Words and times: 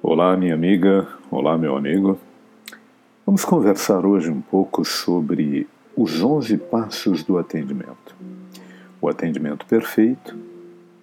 Olá, 0.00 0.36
minha 0.36 0.54
amiga, 0.54 1.08
olá, 1.28 1.58
meu 1.58 1.76
amigo. 1.76 2.16
Vamos 3.26 3.44
conversar 3.44 4.06
hoje 4.06 4.30
um 4.30 4.40
pouco 4.40 4.84
sobre 4.84 5.66
os 5.96 6.22
11 6.22 6.56
passos 6.56 7.24
do 7.24 7.36
atendimento. 7.36 8.14
O 9.00 9.08
atendimento 9.08 9.66
perfeito 9.66 10.36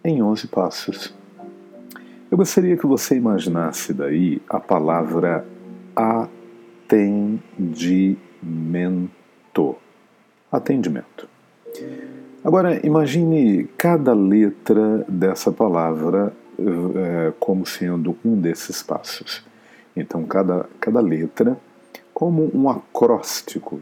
em 0.01 0.23
11 0.23 0.47
passos. 0.47 1.13
Eu 2.31 2.37
gostaria 2.37 2.77
que 2.77 2.87
você 2.87 3.17
imaginasse 3.17 3.93
daí 3.93 4.41
a 4.47 4.61
palavra 4.61 5.45
atendimento. 5.93 7.35
Atendimento. 10.49 11.27
Agora, 12.41 12.79
imagine 12.85 13.65
cada 13.77 14.13
letra 14.13 15.05
dessa 15.09 15.51
palavra 15.51 16.31
é, 16.59 17.33
como 17.39 17.65
sendo 17.65 18.17
um 18.23 18.39
desses 18.39 18.81
passos. 18.81 19.43
Então, 19.95 20.25
cada, 20.25 20.67
cada 20.79 20.99
letra 20.99 21.57
como 22.13 22.49
um 22.53 22.69
acróstico, 22.69 23.81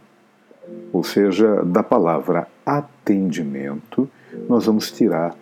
ou 0.91 1.03
seja, 1.03 1.63
da 1.63 1.83
palavra 1.83 2.47
atendimento, 2.65 4.09
nós 4.49 4.65
vamos 4.65 4.91
tirar 4.91 5.35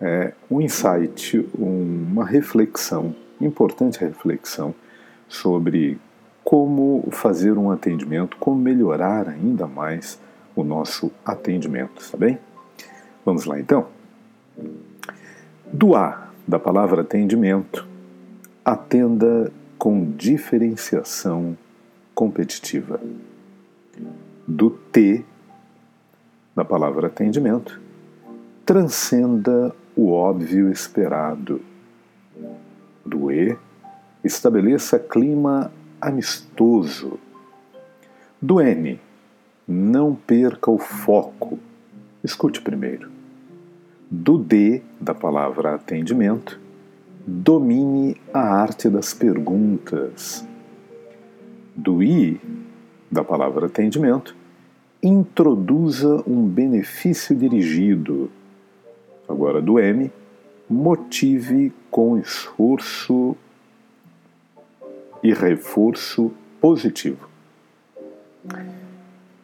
é, 0.00 0.32
um 0.50 0.60
insight, 0.60 1.48
uma 1.54 2.24
reflexão, 2.24 3.14
importante 3.40 3.98
reflexão 4.00 4.74
sobre 5.28 5.98
como 6.42 7.08
fazer 7.10 7.58
um 7.58 7.70
atendimento, 7.70 8.36
como 8.38 8.56
melhorar 8.56 9.28
ainda 9.28 9.66
mais 9.66 10.18
o 10.54 10.62
nosso 10.62 11.10
atendimento, 11.24 12.00
está 12.00 12.16
bem? 12.16 12.38
Vamos 13.24 13.44
lá 13.44 13.58
então? 13.58 13.88
Do 15.72 15.94
A 15.94 16.25
da 16.46 16.60
palavra 16.60 17.02
atendimento, 17.02 17.86
atenda 18.64 19.50
com 19.76 20.12
diferenciação 20.12 21.58
competitiva. 22.14 23.00
Do 24.46 24.70
T, 24.70 25.24
da 26.54 26.64
palavra 26.64 27.08
atendimento, 27.08 27.80
transcenda 28.64 29.74
o 29.96 30.12
óbvio 30.12 30.70
esperado. 30.70 31.60
Do 33.04 33.32
E, 33.32 33.56
estabeleça 34.22 35.00
clima 35.00 35.72
amistoso. 36.00 37.18
Do 38.40 38.60
N, 38.60 39.00
não 39.66 40.14
perca 40.14 40.70
o 40.70 40.78
foco. 40.78 41.58
Escute 42.22 42.60
primeiro 42.60 43.15
do 44.10 44.38
D, 44.38 44.82
da 45.00 45.14
palavra 45.14 45.74
atendimento, 45.74 46.60
domine 47.26 48.16
a 48.32 48.40
arte 48.40 48.88
das 48.88 49.12
perguntas. 49.12 50.46
Do 51.74 52.02
I, 52.02 52.40
da 53.10 53.24
palavra 53.24 53.66
atendimento, 53.66 54.34
introduza 55.02 56.22
um 56.26 56.46
benefício 56.46 57.34
dirigido. 57.34 58.30
Agora, 59.28 59.60
do 59.60 59.78
M, 59.78 60.10
motive 60.70 61.72
com 61.90 62.16
esforço 62.18 63.36
e 65.22 65.32
reforço 65.34 66.32
positivo. 66.60 67.28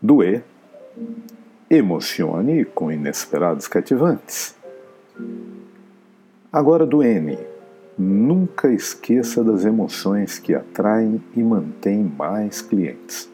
Do 0.00 0.22
E, 0.22 0.42
emocione 1.74 2.66
com 2.66 2.92
inesperados 2.92 3.66
cativantes. 3.66 4.54
Agora 6.52 6.84
do 6.84 7.02
N. 7.02 7.38
Nunca 7.96 8.70
esqueça 8.70 9.42
das 9.42 9.64
emoções 9.64 10.38
que 10.38 10.54
atraem 10.54 11.22
e 11.34 11.42
mantêm 11.42 12.02
mais 12.02 12.60
clientes. 12.60 13.30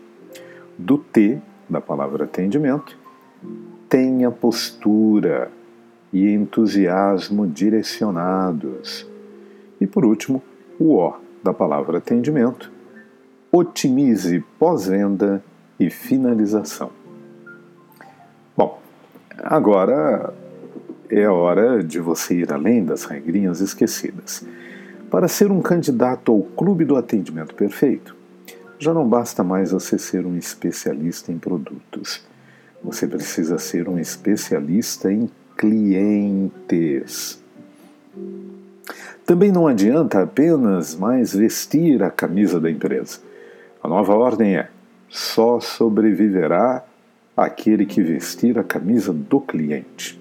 Do 0.77 0.99
T, 0.99 1.41
da 1.69 1.81
palavra 1.81 2.25
atendimento, 2.25 2.97
tenha 3.89 4.31
postura 4.31 5.51
e 6.13 6.29
entusiasmo 6.29 7.45
direcionados. 7.45 9.05
E 9.81 9.87
por 9.87 10.05
último, 10.05 10.41
o 10.79 10.95
O, 10.95 11.15
da 11.43 11.53
palavra 11.53 11.99
atendimento, 11.99 12.71
otimize 13.51 14.45
pós-venda 14.59 15.43
e 15.79 15.91
finalização. 15.91 16.98
Agora 19.43 20.35
é 21.09 21.29
hora 21.29 21.83
de 21.83 22.01
você 22.01 22.35
ir 22.35 22.53
além 22.53 22.85
das 22.85 23.05
regrinhas 23.05 23.61
esquecidas. 23.61 24.45
Para 25.11 25.29
ser 25.29 25.51
um 25.51 25.63
candidato 25.63 26.33
ao 26.33 26.43
Clube 26.43 26.85
do 26.85 26.97
Atendimento 26.97 27.55
Perfeito, 27.55 28.17
já 28.79 28.93
não 28.93 29.09
basta 29.09 29.45
mais 29.45 29.71
você 29.71 29.97
ser 29.99 30.27
um 30.27 30.37
especialista 30.37 31.33
em 31.33 31.39
produtos. 31.39 32.27
Você 32.83 33.07
precisa 33.07 33.59
ser 33.59 33.89
um 33.89 33.99
especialista 33.99 35.11
em 35.13 35.31
clientes. 35.57 37.43
Também 39.25 39.53
não 39.53 39.67
adianta 39.67 40.23
apenas 40.23 40.95
mais 40.95 41.35
vestir 41.35 42.03
a 42.03 42.11
camisa 42.11 42.61
da 42.61 42.71
empresa. 42.71 43.19
A 43.83 43.89
nova 43.89 44.15
ordem 44.15 44.57
é: 44.57 44.69
só 45.09 45.61
sobreviverá 45.61 46.85
aquele 47.45 47.87
que 47.87 48.03
vestir 48.03 48.59
a 48.59 48.65
camisa 48.65 49.13
do 49.13 49.41
cliente. 49.41 50.21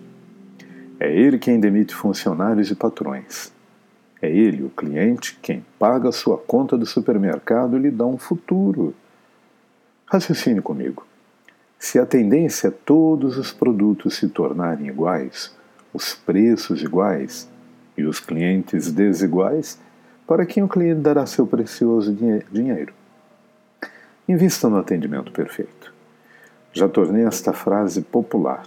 É 0.99 1.11
ele 1.11 1.39
quem 1.39 1.59
demite 1.59 1.95
funcionários 1.95 2.69
e 2.69 2.75
patrões. 2.75 3.51
É 4.21 4.29
ele, 4.29 4.63
o 4.63 4.69
cliente, 4.69 5.37
quem 5.41 5.65
paga 5.79 6.09
a 6.09 6.11
sua 6.11 6.37
conta 6.37 6.77
do 6.77 6.85
supermercado 6.85 7.75
e 7.75 7.81
lhe 7.81 7.89
dá 7.89 8.05
um 8.05 8.19
futuro. 8.19 8.93
Raciocine 10.05 10.61
comigo. 10.61 11.07
Se 11.79 11.97
a 11.97 12.05
tendência 12.05 12.67
é 12.67 12.71
todos 12.71 13.35
os 13.37 13.51
produtos 13.51 14.15
se 14.15 14.29
tornarem 14.29 14.87
iguais, 14.87 15.55
os 15.91 16.13
preços 16.13 16.83
iguais 16.83 17.49
e 17.97 18.03
os 18.03 18.19
clientes 18.19 18.91
desiguais, 18.91 19.79
para 20.27 20.45
quem 20.45 20.61
o 20.61 20.67
cliente 20.67 21.01
dará 21.01 21.25
seu 21.25 21.47
precioso 21.47 22.15
dinheiro? 22.51 22.93
Invista 24.27 24.69
no 24.69 24.77
atendimento 24.77 25.31
perfeito. 25.31 25.96
Já 26.77 26.87
tornei 26.87 27.25
esta 27.25 27.53
frase 27.53 28.03
popular. 28.03 28.63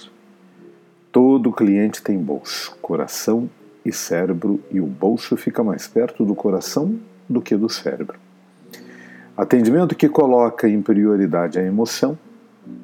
Todo 1.12 1.52
cliente 1.52 2.02
tem 2.02 2.18
bolso, 2.18 2.76
coração 2.82 3.48
e 3.84 3.92
cérebro, 3.92 4.60
e 4.68 4.80
o 4.80 4.86
bolso 4.86 5.36
fica 5.36 5.62
mais 5.62 5.86
perto 5.86 6.24
do 6.24 6.34
coração 6.34 6.98
do 7.28 7.40
que 7.40 7.56
do 7.56 7.68
cérebro. 7.68 8.18
Atendimento 9.36 9.94
que 9.94 10.08
coloca 10.08 10.68
em 10.68 10.82
prioridade 10.82 11.60
a 11.60 11.62
emoção, 11.62 12.18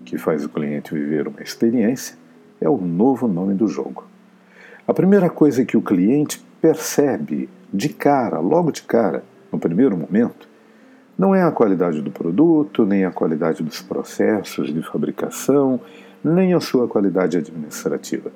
que 0.04 0.16
faz 0.16 0.44
o 0.44 0.48
cliente 0.48 0.94
viver 0.94 1.26
uma 1.26 1.42
experiência, 1.42 2.16
é 2.60 2.68
o 2.68 2.76
novo 2.76 3.26
nome 3.26 3.54
do 3.54 3.66
jogo. 3.66 4.04
A 4.86 4.94
primeira 4.94 5.28
coisa 5.28 5.64
que 5.64 5.76
o 5.76 5.82
cliente 5.82 6.40
percebe 6.60 7.48
de 7.74 7.88
cara, 7.88 8.38
logo 8.38 8.70
de 8.70 8.82
cara, 8.82 9.24
no 9.50 9.58
primeiro 9.58 9.96
momento, 9.96 10.48
não 11.18 11.34
é 11.34 11.42
a 11.42 11.50
qualidade 11.50 12.02
do 12.02 12.10
produto, 12.10 12.84
nem 12.84 13.04
a 13.04 13.10
qualidade 13.10 13.62
dos 13.62 13.80
processos 13.80 14.72
de 14.72 14.82
fabricação, 14.82 15.80
nem 16.22 16.52
a 16.52 16.60
sua 16.60 16.86
qualidade 16.86 17.38
administrativa, 17.38 18.30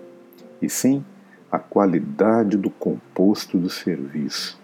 e 0.62 0.68
sim 0.68 1.04
a 1.50 1.58
qualidade 1.58 2.56
do 2.56 2.70
composto 2.70 3.58
do 3.58 3.68
serviço. 3.68 4.58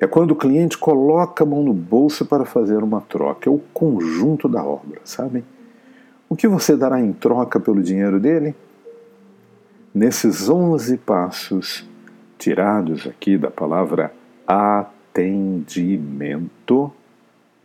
É 0.00 0.06
quando 0.06 0.32
o 0.32 0.36
cliente 0.36 0.76
coloca 0.76 1.44
a 1.44 1.46
mão 1.46 1.62
no 1.62 1.72
bolso 1.72 2.26
para 2.26 2.44
fazer 2.44 2.82
uma 2.82 3.00
troca, 3.00 3.48
é 3.48 3.52
o 3.52 3.60
conjunto 3.72 4.48
da 4.48 4.64
obra, 4.64 5.00
sabem? 5.04 5.44
O 6.28 6.34
que 6.34 6.48
você 6.48 6.76
dará 6.76 7.00
em 7.00 7.12
troca 7.12 7.60
pelo 7.60 7.80
dinheiro 7.82 8.18
dele? 8.18 8.56
Nesses 9.94 10.48
11 10.48 10.96
passos, 10.98 11.88
tirados 12.38 13.06
aqui 13.06 13.38
da 13.38 13.50
palavra 13.50 14.12
atendimento, 15.14 16.92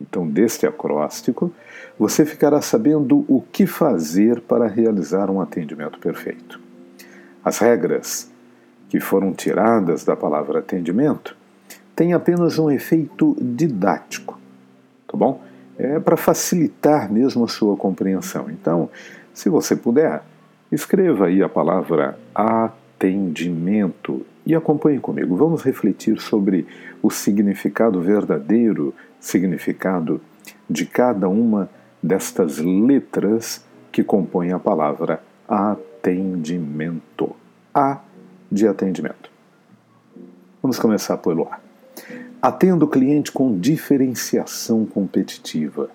então, 0.00 0.26
deste 0.26 0.66
acróstico, 0.66 1.52
você 1.98 2.24
ficará 2.24 2.62
sabendo 2.62 3.24
o 3.28 3.42
que 3.52 3.66
fazer 3.66 4.40
para 4.40 4.66
realizar 4.66 5.30
um 5.30 5.40
atendimento 5.40 5.98
perfeito. 5.98 6.58
As 7.44 7.58
regras 7.58 8.30
que 8.88 8.98
foram 8.98 9.32
tiradas 9.32 10.04
da 10.04 10.16
palavra 10.16 10.60
atendimento 10.60 11.36
têm 11.94 12.14
apenas 12.14 12.58
um 12.58 12.70
efeito 12.70 13.36
didático, 13.40 14.38
tá 15.06 15.16
bom? 15.16 15.42
É 15.78 15.98
para 16.00 16.16
facilitar 16.16 17.12
mesmo 17.12 17.44
a 17.44 17.48
sua 17.48 17.76
compreensão. 17.76 18.50
Então, 18.50 18.88
se 19.34 19.48
você 19.48 19.76
puder, 19.76 20.22
escreva 20.72 21.26
aí 21.26 21.42
a 21.42 21.48
palavra 21.48 22.18
atendimento 22.34 24.24
e 24.50 24.54
acompanhe 24.56 24.98
comigo. 24.98 25.36
Vamos 25.36 25.62
refletir 25.62 26.20
sobre 26.20 26.66
o 27.00 27.08
significado 27.08 28.00
verdadeiro 28.00 28.92
significado 29.20 30.20
de 30.68 30.86
cada 30.86 31.28
uma 31.28 31.70
destas 32.02 32.58
letras 32.58 33.64
que 33.92 34.02
compõem 34.02 34.50
a 34.50 34.58
palavra 34.58 35.22
atendimento. 35.46 37.36
A 37.72 38.00
de 38.50 38.66
atendimento. 38.66 39.30
Vamos 40.60 40.80
começar 40.80 41.16
pelo 41.18 41.44
A. 41.44 41.60
Atenda 42.42 42.84
o 42.84 42.88
cliente 42.88 43.30
com 43.30 43.56
diferenciação 43.56 44.84
competitiva. 44.84 45.90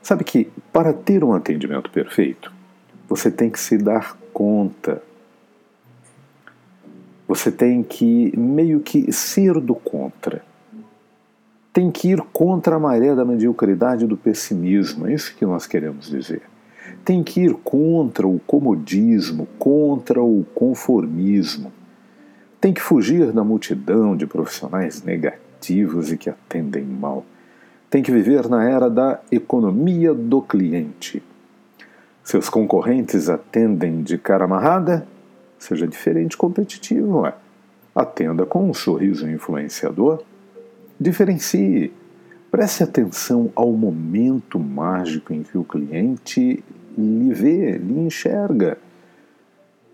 Sabe 0.00 0.24
que 0.24 0.50
para 0.72 0.94
ter 0.94 1.22
um 1.22 1.34
atendimento 1.34 1.90
perfeito, 1.90 2.50
você 3.06 3.30
tem 3.30 3.50
que 3.50 3.60
se 3.60 3.76
dar 3.76 4.16
conta. 4.32 5.02
Você 7.30 7.52
tem 7.52 7.80
que 7.84 8.36
meio 8.36 8.80
que 8.80 9.12
ser 9.12 9.60
do 9.60 9.72
contra. 9.72 10.42
Tem 11.72 11.88
que 11.88 12.08
ir 12.08 12.20
contra 12.32 12.74
a 12.74 12.78
maré 12.80 13.14
da 13.14 13.24
mediocridade 13.24 14.04
e 14.04 14.08
do 14.08 14.16
pessimismo. 14.16 15.06
É 15.06 15.14
isso 15.14 15.36
que 15.36 15.46
nós 15.46 15.64
queremos 15.64 16.10
dizer. 16.10 16.42
Tem 17.04 17.22
que 17.22 17.42
ir 17.42 17.54
contra 17.62 18.26
o 18.26 18.40
comodismo, 18.40 19.46
contra 19.60 20.20
o 20.20 20.44
conformismo. 20.52 21.72
Tem 22.60 22.74
que 22.74 22.82
fugir 22.82 23.30
da 23.30 23.44
multidão 23.44 24.16
de 24.16 24.26
profissionais 24.26 25.04
negativos 25.04 26.10
e 26.10 26.16
que 26.16 26.28
atendem 26.28 26.82
mal. 26.82 27.24
Tem 27.88 28.02
que 28.02 28.10
viver 28.10 28.48
na 28.48 28.68
era 28.68 28.90
da 28.90 29.20
economia 29.30 30.12
do 30.12 30.42
cliente. 30.42 31.22
Seus 32.24 32.48
concorrentes 32.48 33.28
atendem 33.28 34.02
de 34.02 34.18
cara 34.18 34.46
amarrada? 34.46 35.06
Seja 35.60 35.86
diferente 35.86 36.36
competitivo, 36.36 37.24
é. 37.24 37.34
Atenda 37.94 38.44
com 38.44 38.68
um 38.68 38.74
sorriso 38.74 39.30
influenciador. 39.30 40.24
Diferencie. 40.98 41.92
Preste 42.50 42.82
atenção 42.82 43.52
ao 43.54 43.70
momento 43.70 44.58
mágico 44.58 45.32
em 45.32 45.44
que 45.44 45.56
o 45.56 45.62
cliente 45.62 46.64
lhe 46.98 47.32
vê, 47.32 47.78
lhe 47.78 48.00
enxerga. 48.00 48.76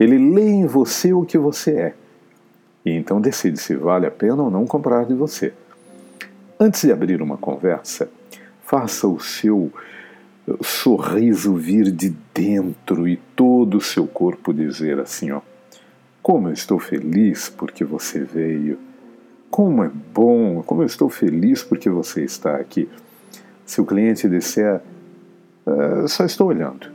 Ele 0.01 0.17
lê 0.35 0.49
em 0.49 0.67
você 0.67 1.13
o 1.13 1.23
que 1.23 1.37
você 1.37 1.71
é 1.73 1.95
e 2.87 2.93
então 2.93 3.21
decide 3.21 3.59
se 3.59 3.75
vale 3.75 4.07
a 4.07 4.11
pena 4.13 4.45
ou 4.45 4.51
não 4.51 4.65
comprar 4.65 5.05
de 5.05 5.13
você. 5.13 5.53
Antes 6.59 6.83
de 6.83 6.93
abrir 6.93 7.21
uma 7.21 7.37
conversa, 7.37 8.09
faça 8.63 9.09
o 9.09 9.19
seu 9.19 9.73
sorriso 10.63 11.57
vir 11.57 11.91
de 11.91 12.15
dentro 12.33 13.09
e 13.09 13.17
todo 13.35 13.79
o 13.79 13.81
seu 13.81 14.07
corpo 14.07 14.55
dizer 14.55 15.01
assim, 15.01 15.33
ó: 15.33 15.41
Como 16.27 16.49
eu 16.49 16.53
estou 16.53 16.81
feliz 16.81 17.49
porque 17.49 17.85
você 17.85 18.19
veio. 18.19 18.81
Como 19.49 19.85
é 19.85 19.89
bom, 20.13 20.61
como 20.67 20.83
eu 20.83 20.87
estou 20.87 21.09
feliz 21.09 21.63
porque 21.63 21.89
você 21.89 22.25
está 22.25 22.57
aqui. 22.57 22.89
Se 23.65 23.81
o 23.81 23.87
cliente 23.87 24.29
disser, 24.29 24.83
uh, 25.65 26.09
só 26.09 26.25
estou 26.25 26.49
olhando. 26.49 26.91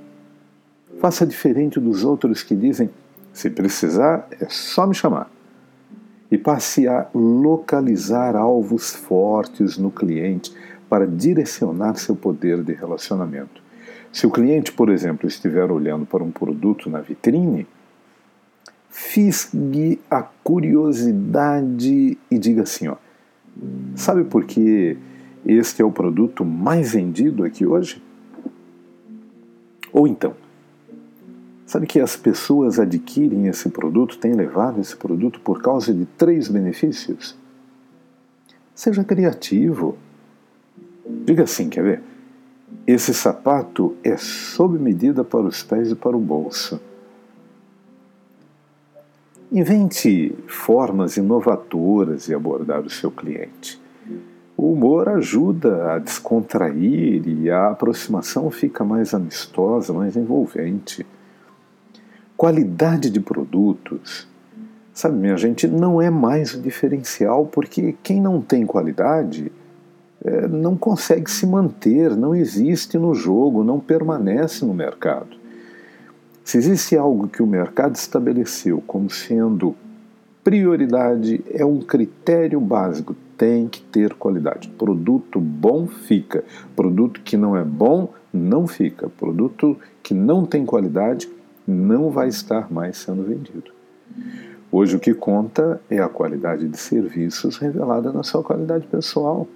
Faça 0.99 1.25
diferente 1.25 1.79
dos 1.79 2.03
outros 2.03 2.43
que 2.43 2.53
dizem, 2.53 2.89
se 3.31 3.49
precisar, 3.49 4.27
é 4.37 4.49
só 4.49 4.85
me 4.85 4.93
chamar 4.93 5.31
e 6.29 6.37
passe 6.37 6.85
a 6.89 7.07
localizar 7.15 8.35
alvos 8.35 8.93
fortes 8.93 9.77
no 9.77 9.91
cliente 9.91 10.53
para 10.89 11.07
direcionar 11.07 11.95
seu 11.95 12.17
poder 12.17 12.63
de 12.63 12.73
relacionamento. 12.73 13.63
Se 14.11 14.27
o 14.27 14.29
cliente, 14.29 14.73
por 14.73 14.89
exemplo, 14.89 15.25
estiver 15.25 15.71
olhando 15.71 16.05
para 16.05 16.21
um 16.21 16.31
produto 16.31 16.89
na 16.89 16.99
vitrine, 16.99 17.65
fisgue 18.91 19.99
a 20.09 20.21
curiosidade 20.21 22.17
e 22.29 22.37
diga 22.37 22.61
assim: 22.61 22.87
ó, 22.87 22.97
sabe 23.95 24.23
por 24.25 24.45
que 24.45 24.95
este 25.43 25.81
é 25.81 25.85
o 25.85 25.91
produto 25.91 26.45
mais 26.45 26.91
vendido 26.91 27.43
aqui 27.43 27.65
hoje? 27.65 28.03
Ou 29.91 30.07
então, 30.07 30.35
Sabe 31.71 31.87
que 31.87 32.01
as 32.01 32.17
pessoas 32.17 32.81
adquirem 32.81 33.47
esse 33.47 33.69
produto, 33.69 34.17
têm 34.17 34.33
levado 34.33 34.81
esse 34.81 34.93
produto 34.93 35.39
por 35.39 35.61
causa 35.61 35.93
de 35.93 36.05
três 36.05 36.49
benefícios? 36.49 37.33
Seja 38.75 39.05
criativo. 39.05 39.97
Diga 41.23 41.43
assim, 41.43 41.69
quer 41.69 41.81
ver? 41.81 42.03
Esse 42.85 43.13
sapato 43.13 43.95
é 44.03 44.17
sob 44.17 44.77
medida 44.77 45.23
para 45.23 45.45
os 45.45 45.63
pés 45.63 45.91
e 45.91 45.95
para 45.95 46.17
o 46.17 46.19
bolso. 46.19 46.77
Invente 49.51 50.33
formas 50.47 51.17
inovadoras 51.17 52.25
de 52.25 52.33
abordar 52.33 52.81
o 52.81 52.89
seu 52.89 53.11
cliente. 53.11 53.81
O 54.55 54.71
humor 54.71 55.09
ajuda 55.09 55.93
a 55.93 55.99
descontrair 55.99 57.27
e 57.27 57.49
a 57.49 57.69
aproximação 57.71 58.49
fica 58.49 58.83
mais 58.83 59.13
amistosa, 59.13 59.91
mais 59.91 60.15
envolvente 60.15 61.05
qualidade 62.41 63.11
de 63.11 63.19
produtos. 63.19 64.27
Sabe, 64.91 65.15
minha 65.15 65.37
gente, 65.37 65.67
não 65.67 66.01
é 66.01 66.09
mais 66.09 66.55
o 66.55 66.59
diferencial, 66.59 67.45
porque 67.45 67.95
quem 68.01 68.19
não 68.19 68.41
tem 68.41 68.65
qualidade 68.65 69.51
é, 70.25 70.47
não 70.47 70.75
consegue 70.75 71.29
se 71.29 71.45
manter, 71.45 72.17
não 72.17 72.33
existe 72.33 72.97
no 72.97 73.13
jogo, 73.13 73.63
não 73.63 73.79
permanece 73.79 74.65
no 74.65 74.73
mercado. 74.73 75.37
Se 76.43 76.57
existe 76.57 76.97
algo 76.97 77.27
que 77.27 77.41
o 77.41 77.47
mercado 77.47 77.95
estabeleceu 77.95 78.83
como 78.85 79.09
sendo 79.09 79.75
prioridade, 80.43 81.43
é 81.51 81.63
um 81.63 81.79
critério 81.79 82.59
básico: 82.59 83.15
tem 83.37 83.67
que 83.67 83.81
ter 83.81 84.13
qualidade. 84.13 84.67
Produto 84.69 85.39
bom 85.39 85.87
fica, 85.87 86.43
produto 86.75 87.21
que 87.21 87.37
não 87.37 87.55
é 87.55 87.63
bom 87.63 88.09
não 88.33 88.65
fica, 88.67 89.09
produto 89.09 89.77
que 90.01 90.13
não 90.13 90.45
tem 90.45 90.65
qualidade 90.65 91.29
não 91.67 92.09
vai 92.09 92.27
estar 92.27 92.71
mais 92.71 92.97
sendo 92.97 93.23
vendido. 93.23 93.71
Hoje 94.71 94.95
o 94.95 94.99
que 94.99 95.13
conta 95.13 95.81
é 95.89 95.99
a 95.99 96.07
qualidade 96.07 96.67
de 96.67 96.77
serviços 96.77 97.57
revelada 97.57 98.11
na 98.11 98.23
sua 98.23 98.41
qualidade 98.41 98.87
pessoal. 98.87 99.47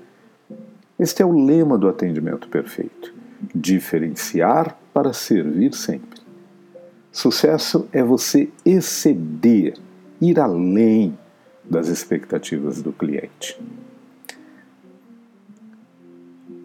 Este 0.99 1.21
é 1.21 1.25
o 1.25 1.45
lema 1.45 1.77
do 1.77 1.87
atendimento 1.87 2.47
perfeito: 2.47 3.13
diferenciar 3.53 4.77
para 4.93 5.13
servir 5.13 5.73
sempre. 5.73 6.14
Sucesso 7.15 7.87
é 7.93 8.03
você 8.03 8.49
exceder, 8.65 9.77
ir 10.19 10.37
além 10.37 11.17
das 11.63 11.87
expectativas 11.87 12.81
do 12.81 12.91
cliente. 12.91 13.57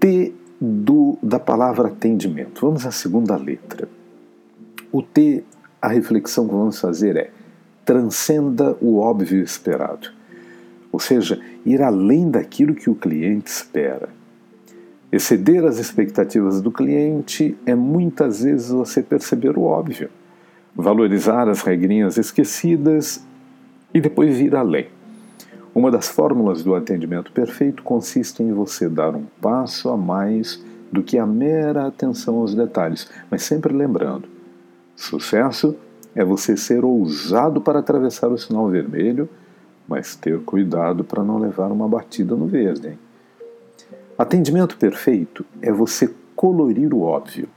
T 0.00 0.34
do, 0.60 1.16
da 1.22 1.38
palavra 1.38 1.86
atendimento. 1.86 2.62
Vamos 2.62 2.84
à 2.84 2.90
segunda 2.90 3.36
letra. 3.36 3.88
O 4.90 5.00
T, 5.00 5.44
a 5.80 5.86
reflexão 5.86 6.48
que 6.48 6.52
vamos 6.52 6.80
fazer 6.80 7.16
é: 7.16 7.30
transcenda 7.84 8.76
o 8.80 8.98
óbvio 8.98 9.44
esperado. 9.44 10.10
Ou 10.90 10.98
seja, 10.98 11.40
ir 11.64 11.80
além 11.80 12.28
daquilo 12.28 12.74
que 12.74 12.90
o 12.90 12.96
cliente 12.96 13.48
espera. 13.48 14.08
Exceder 15.12 15.64
as 15.64 15.78
expectativas 15.78 16.60
do 16.60 16.72
cliente 16.72 17.56
é 17.64 17.76
muitas 17.76 18.42
vezes 18.42 18.70
você 18.70 19.00
perceber 19.00 19.56
o 19.56 19.62
óbvio, 19.62 20.10
valorizar 20.74 21.48
as 21.48 21.62
regrinhas 21.62 22.16
esquecidas 22.16 23.24
e 23.92 24.00
depois 24.00 24.40
ir 24.40 24.54
além. 24.54 24.88
Uma 25.74 25.90
das 25.90 26.08
fórmulas 26.08 26.62
do 26.62 26.74
atendimento 26.74 27.32
perfeito 27.32 27.82
consiste 27.82 28.42
em 28.42 28.52
você 28.52 28.88
dar 28.88 29.14
um 29.14 29.24
passo 29.40 29.88
a 29.88 29.96
mais 29.96 30.62
do 30.90 31.02
que 31.02 31.16
a 31.16 31.26
mera 31.26 31.86
atenção 31.86 32.36
aos 32.38 32.54
detalhes, 32.54 33.08
mas 33.30 33.42
sempre 33.42 33.72
lembrando: 33.72 34.28
Sucesso 34.96 35.76
é 36.14 36.24
você 36.24 36.56
ser 36.56 36.84
ousado 36.84 37.60
para 37.60 37.78
atravessar 37.78 38.28
o 38.28 38.38
sinal 38.38 38.68
vermelho, 38.68 39.28
mas 39.86 40.16
ter 40.16 40.40
cuidado 40.40 41.04
para 41.04 41.22
não 41.22 41.38
levar 41.38 41.70
uma 41.70 41.88
batida 41.88 42.34
no 42.34 42.46
verde. 42.46 42.88
Hein? 42.88 42.98
Atendimento 44.18 44.76
perfeito 44.76 45.44
é 45.62 45.72
você 45.72 46.12
colorir 46.34 46.92
o 46.92 47.02
óbvio. 47.02 47.48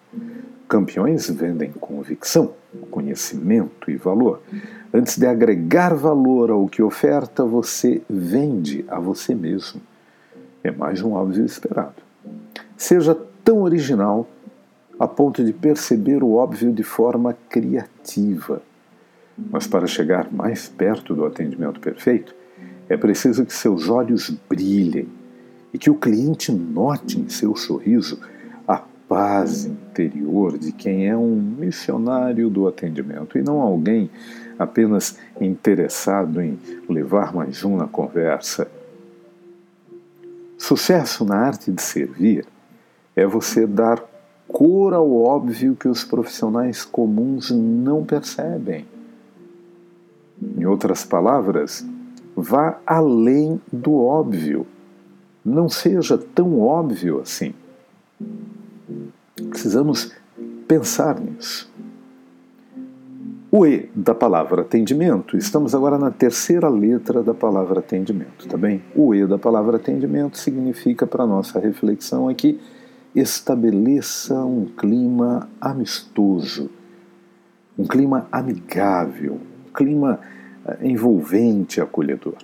Campeões 0.68 1.30
vendem 1.30 1.72
convicção, 1.72 2.54
conhecimento 2.90 3.90
e 3.90 3.96
valor. 3.96 4.42
Antes 4.94 5.18
de 5.18 5.26
agregar 5.26 5.94
valor 5.96 6.52
ao 6.52 6.68
que 6.68 6.82
oferta, 6.82 7.44
você 7.44 8.02
vende 8.10 8.86
a 8.88 9.00
você 9.00 9.34
mesmo. 9.34 9.82
É 10.64 10.72
mais 10.72 11.02
um 11.02 11.14
óbvio 11.14 11.46
esperado. 11.46 11.96
Seja 12.78 13.18
tão 13.44 13.62
original 13.62 14.28
a 15.00 15.08
ponto 15.08 15.44
de 15.44 15.52
perceber 15.52 16.24
o 16.24 16.34
óbvio 16.34 16.72
de 16.72 16.84
forma 16.84 17.36
criativa. 17.50 18.62
Mas 19.38 19.66
para 19.66 19.88
chegar 19.88 20.32
mais 20.32 20.70
perto 20.70 21.16
do 21.16 21.26
atendimento 21.26 21.80
perfeito, 21.80 22.36
é 22.88 22.96
preciso 22.96 23.46
que 23.46 23.54
seus 23.54 23.90
olhos 23.90 24.30
brilhem 24.48 25.08
e 25.74 25.78
que 25.78 25.90
o 25.90 25.96
cliente 25.96 26.52
note 26.52 27.20
em 27.20 27.28
seu 27.28 27.56
sorriso 27.56 28.20
paz 29.14 29.66
interior 29.66 30.58
de 30.58 30.72
quem 30.72 31.08
é 31.08 31.16
um 31.16 31.36
missionário 31.36 32.50
do 32.50 32.68
atendimento 32.68 33.38
e 33.38 33.44
não 33.44 33.62
alguém 33.62 34.10
apenas 34.58 35.20
interessado 35.40 36.42
em 36.42 36.58
levar 36.90 37.32
mais 37.32 37.64
um 37.64 37.78
na 37.78 37.86
conversa. 37.86 38.68
Sucesso 40.58 41.24
na 41.26 41.36
arte 41.36 41.72
de 41.72 41.80
servir 41.80 42.48
é 43.16 43.24
você 43.28 43.68
dar 43.68 44.04
cor 44.48 44.96
ao 44.96 45.16
óbvio 45.16 45.76
que 45.76 45.88
os 45.88 46.04
profissionais 46.04 46.84
comuns 46.84 47.52
não 47.52 48.04
percebem. 48.04 48.88
Em 50.58 50.66
outras 50.66 51.06
palavras, 51.06 51.86
vá 52.36 52.80
além 52.84 53.62
do 53.72 53.94
óbvio. 53.94 54.66
Não 55.46 55.70
seja 55.70 56.18
tão 56.18 56.60
óbvio 56.60 57.22
assim. 57.22 57.54
Precisamos 59.50 60.12
pensar 60.68 61.20
nisso. 61.20 61.72
O 63.52 63.68
E 63.68 63.90
da 63.94 64.16
palavra 64.16 64.64
atendimento, 64.64 65.38
estamos 65.38 65.76
agora 65.76 65.98
na 65.98 66.10
terceira 66.10 66.68
letra 66.70 67.22
da 67.22 67.36
palavra 67.36 67.82
atendimento, 67.82 68.48
tá 68.48 68.58
bem? 68.58 68.82
O 68.96 69.14
E 69.14 69.28
da 69.28 69.38
palavra 69.38 69.78
atendimento 69.78 70.40
significa 70.40 71.06
para 71.06 71.28
nossa 71.28 71.60
reflexão 71.60 72.28
aqui 72.28 72.60
estabeleça 73.16 74.44
um 74.44 74.66
clima 74.66 75.48
amistoso, 75.62 76.70
um 77.78 77.86
clima 77.86 78.28
amigável, 78.32 79.40
um 79.68 79.72
clima 79.72 80.20
eh, 80.66 80.88
envolvente, 80.88 81.80
acolhedor. 81.80 82.38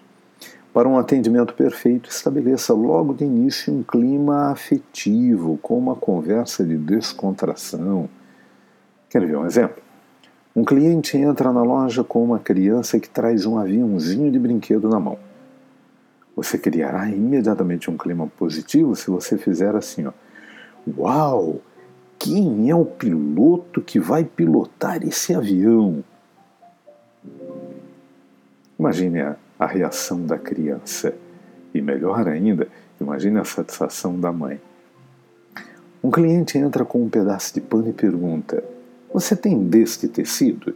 Para 0.73 0.87
um 0.87 0.97
atendimento 0.99 1.53
perfeito, 1.55 2.09
estabeleça 2.09 2.73
logo 2.73 3.13
de 3.13 3.25
início 3.25 3.73
um 3.73 3.81
clima 3.81 4.51
afetivo, 4.51 5.57
com 5.57 5.77
uma 5.77 5.95
conversa 5.95 6.63
de 6.63 6.77
descontração. 6.77 8.07
Quer 9.09 9.25
ver 9.25 9.35
um 9.35 9.45
exemplo? 9.45 9.81
Um 10.55 10.63
cliente 10.63 11.17
entra 11.17 11.51
na 11.51 11.63
loja 11.63 12.03
com 12.03 12.23
uma 12.23 12.37
criança 12.37 12.99
que 12.99 13.09
traz 13.09 13.45
um 13.45 13.57
aviãozinho 13.57 14.31
de 14.31 14.37
brinquedo 14.37 14.87
na 14.87 14.99
mão. 14.99 15.17
Você 16.35 16.57
criará 16.57 17.09
imediatamente 17.09 17.89
um 17.89 17.97
clima 17.97 18.27
positivo 18.27 18.95
se 18.95 19.09
você 19.09 19.37
fizer 19.37 19.75
assim, 19.75 20.05
ó. 20.05 20.13
Uau! 20.97 21.61
Quem 22.19 22.69
é 22.69 22.75
o 22.75 22.85
piloto 22.85 23.81
que 23.81 23.99
vai 23.99 24.23
pilotar 24.23 25.01
esse 25.03 25.33
avião? 25.33 26.03
Imagine 28.77 29.21
a, 29.21 29.35
a 29.59 29.65
reação 29.65 30.25
da 30.25 30.37
criança. 30.37 31.13
E 31.73 31.81
melhor 31.81 32.27
ainda, 32.27 32.67
imagine 32.99 33.37
a 33.37 33.43
satisfação 33.43 34.19
da 34.19 34.31
mãe. 34.31 34.59
Um 36.01 36.09
cliente 36.09 36.57
entra 36.57 36.85
com 36.85 37.03
um 37.03 37.09
pedaço 37.09 37.53
de 37.53 37.59
pano 37.59 37.89
e 37.89 37.93
pergunta: 37.93 38.63
você 39.13 39.35
tem 39.35 39.67
deste 39.67 40.07
tecido? 40.07 40.73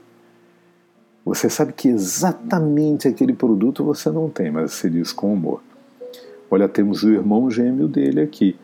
Você 1.25 1.49
sabe 1.49 1.71
que 1.71 1.87
exatamente 1.87 3.07
aquele 3.07 3.31
produto 3.31 3.83
você 3.83 4.11
não 4.11 4.29
tem, 4.29 4.51
mas 4.51 4.73
você 4.73 4.89
diz 4.89 5.13
com 5.13 5.33
humor. 5.33 5.61
Olha, 6.51 6.67
temos 6.67 7.03
o 7.03 7.09
irmão 7.09 7.49
gêmeo 7.49 7.87
dele 7.87 8.21
aqui. 8.21 8.57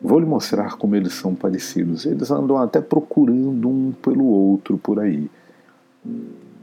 Vou 0.00 0.18
lhe 0.18 0.26
mostrar 0.26 0.76
como 0.76 0.96
eles 0.96 1.12
são 1.12 1.34
parecidos. 1.34 2.06
Eles 2.06 2.30
andam 2.30 2.56
até 2.56 2.80
procurando 2.80 3.68
um 3.68 3.92
pelo 3.92 4.24
outro 4.24 4.78
por 4.78 4.98
aí. 4.98 5.30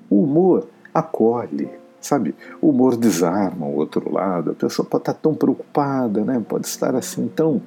O 0.10 0.24
humor 0.24 0.68
acolhe, 0.94 1.70
sabe? 2.04 2.36
O 2.62 2.70
humor 2.70 2.96
desarma 2.96 3.66
o 3.66 3.76
outro 3.76 4.12
lado. 4.12 4.52
A 4.52 4.54
pessoa 4.54 4.88
pode 4.88 5.04
estar 5.04 5.14
tão 5.14 5.34
preocupada, 5.34 6.24
né? 6.24 6.44
pode 6.48 6.68
estar 6.68 6.96
assim 6.96 7.28
tão 7.28 7.62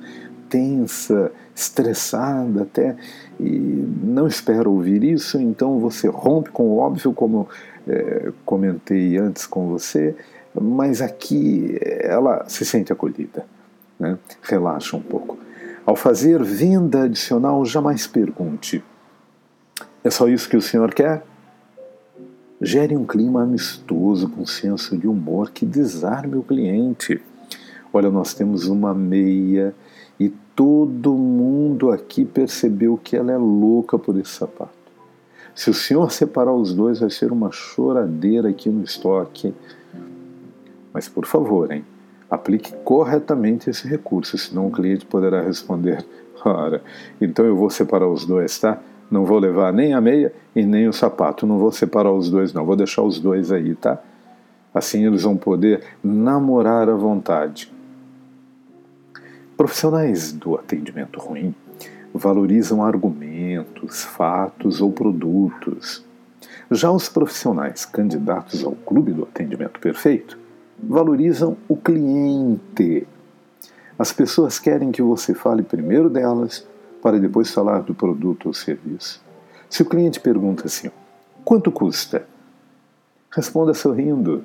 tensa, 0.49 1.33
estressada 1.55 2.63
até, 2.63 2.97
e 3.41 3.51
não 4.03 4.29
espera 4.29 4.69
ouvir 4.69 5.03
isso, 5.03 5.41
então 5.41 5.81
você 5.81 6.07
rompe 6.07 6.51
com 6.51 6.69
o 6.69 6.79
óbvio, 6.79 7.13
como 7.13 7.49
é, 7.89 8.31
comentei 8.45 9.17
antes 9.17 9.45
com 9.45 9.69
você, 9.69 10.15
mas 10.55 11.03
aqui 11.03 11.77
ela 11.83 12.45
se 12.49 12.65
sente 12.65 12.93
acolhida, 12.93 13.45
né? 13.99 14.19
relaxa 14.43 14.97
um 14.97 15.03
pouco. 15.03 15.37
Ao 15.85 15.97
fazer 15.97 16.43
venda 16.43 17.05
adicional, 17.05 17.65
jamais 17.65 18.07
pergunte: 18.07 18.85
é 20.03 20.11
só 20.11 20.29
isso 20.29 20.49
que 20.49 20.57
o 20.57 20.63
senhor 20.63 20.93
quer? 20.95 21.25
Gere 22.61 22.97
um 22.97 23.05
clima 23.05 23.43
amistoso, 23.43 24.29
com 24.31 24.47
senso 24.47 24.97
de 24.97 25.07
humor 25.07 25.51
que 25.51 25.67
desarme 25.67 26.37
o 26.37 26.43
cliente. 26.43 27.21
Olha, 27.93 28.11
nós 28.11 28.33
temos 28.33 28.67
uma 28.67 28.95
meia 28.95 29.75
e 30.19 30.31
todo 30.55 31.15
mundo 31.15 31.91
aqui 31.91 32.25
percebeu 32.25 32.97
que 32.97 33.15
ela 33.15 33.31
é 33.31 33.37
louca 33.37 33.99
por 33.99 34.19
esse 34.19 34.31
sapato. 34.31 34.73
Se 35.55 35.69
o 35.69 35.75
senhor 35.75 36.11
separar 36.11 36.53
os 36.55 36.75
dois, 36.75 37.01
vai 37.01 37.11
ser 37.11 37.31
uma 37.31 37.51
choradeira 37.51 38.49
aqui 38.49 38.71
no 38.71 38.83
estoque. 38.83 39.55
Mas 40.93 41.09
por 41.09 41.27
favor, 41.27 41.71
hein? 41.71 41.85
Aplique 42.31 42.75
corretamente 42.85 43.71
esse 43.71 43.87
recurso, 43.87 44.37
senão 44.37 44.67
o 44.67 44.73
cliente 44.73 45.05
poderá 45.07 45.43
responder: 45.43 46.05
Ora, 46.45 46.83
então 47.21 47.45
eu 47.45 47.55
vou 47.55 47.71
separar 47.71 48.09
os 48.09 48.25
dois, 48.27 48.59
tá? 48.59 48.81
Não 49.11 49.25
vou 49.25 49.39
levar 49.39 49.73
nem 49.73 49.95
a 49.95 50.01
meia 50.01 50.33
e 50.55 50.65
nem 50.65 50.89
o 50.89 50.93
sapato. 50.93 51.47
Não 51.47 51.59
vou 51.59 51.71
separar 51.71 52.13
os 52.13 52.31
dois, 52.31 52.53
não. 52.53 52.65
Vou 52.65 52.77
deixar 52.77 53.03
os 53.03 53.21
dois 53.21 53.53
aí, 53.53 53.75
tá? 53.75 53.99
Assim 54.75 55.07
eles 55.07 55.23
vão 55.23 55.37
poder 55.37 55.83
namorar 56.03 56.89
à 56.89 56.95
vontade. 56.95 57.73
Profissionais 59.57 60.33
do 60.33 60.55
atendimento 60.55 61.19
ruim 61.19 61.55
valorizam 62.13 62.85
argumentos, 62.85 64.05
fatos 64.05 64.81
ou 64.81 64.93
produtos. 64.93 66.05
Já 66.71 66.91
os 66.91 67.09
profissionais 67.09 67.85
candidatos 67.85 68.65
ao 68.65 68.73
clube 68.73 69.13
do 69.13 69.23
atendimento 69.23 69.79
perfeito 69.81 70.39
valorizam 70.79 71.57
o 71.69 71.77
cliente. 71.77 73.07
As 73.99 74.13
pessoas 74.13 74.59
querem 74.59 74.93
que 74.93 75.01
você 75.01 75.33
fale 75.35 75.63
primeiro 75.63 76.11
delas 76.11 76.67
para 77.07 77.21
depois 77.21 77.53
falar 77.53 77.83
do 77.83 77.95
produto 77.95 78.47
ou 78.47 78.53
serviço. 78.53 79.23
Se 79.71 79.81
o 79.81 79.85
cliente 79.85 80.19
pergunta 80.19 80.67
assim: 80.67 80.91
quanto 81.45 81.71
custa? 81.71 82.27
Responda 83.31 83.73
sorrindo: 83.75 84.43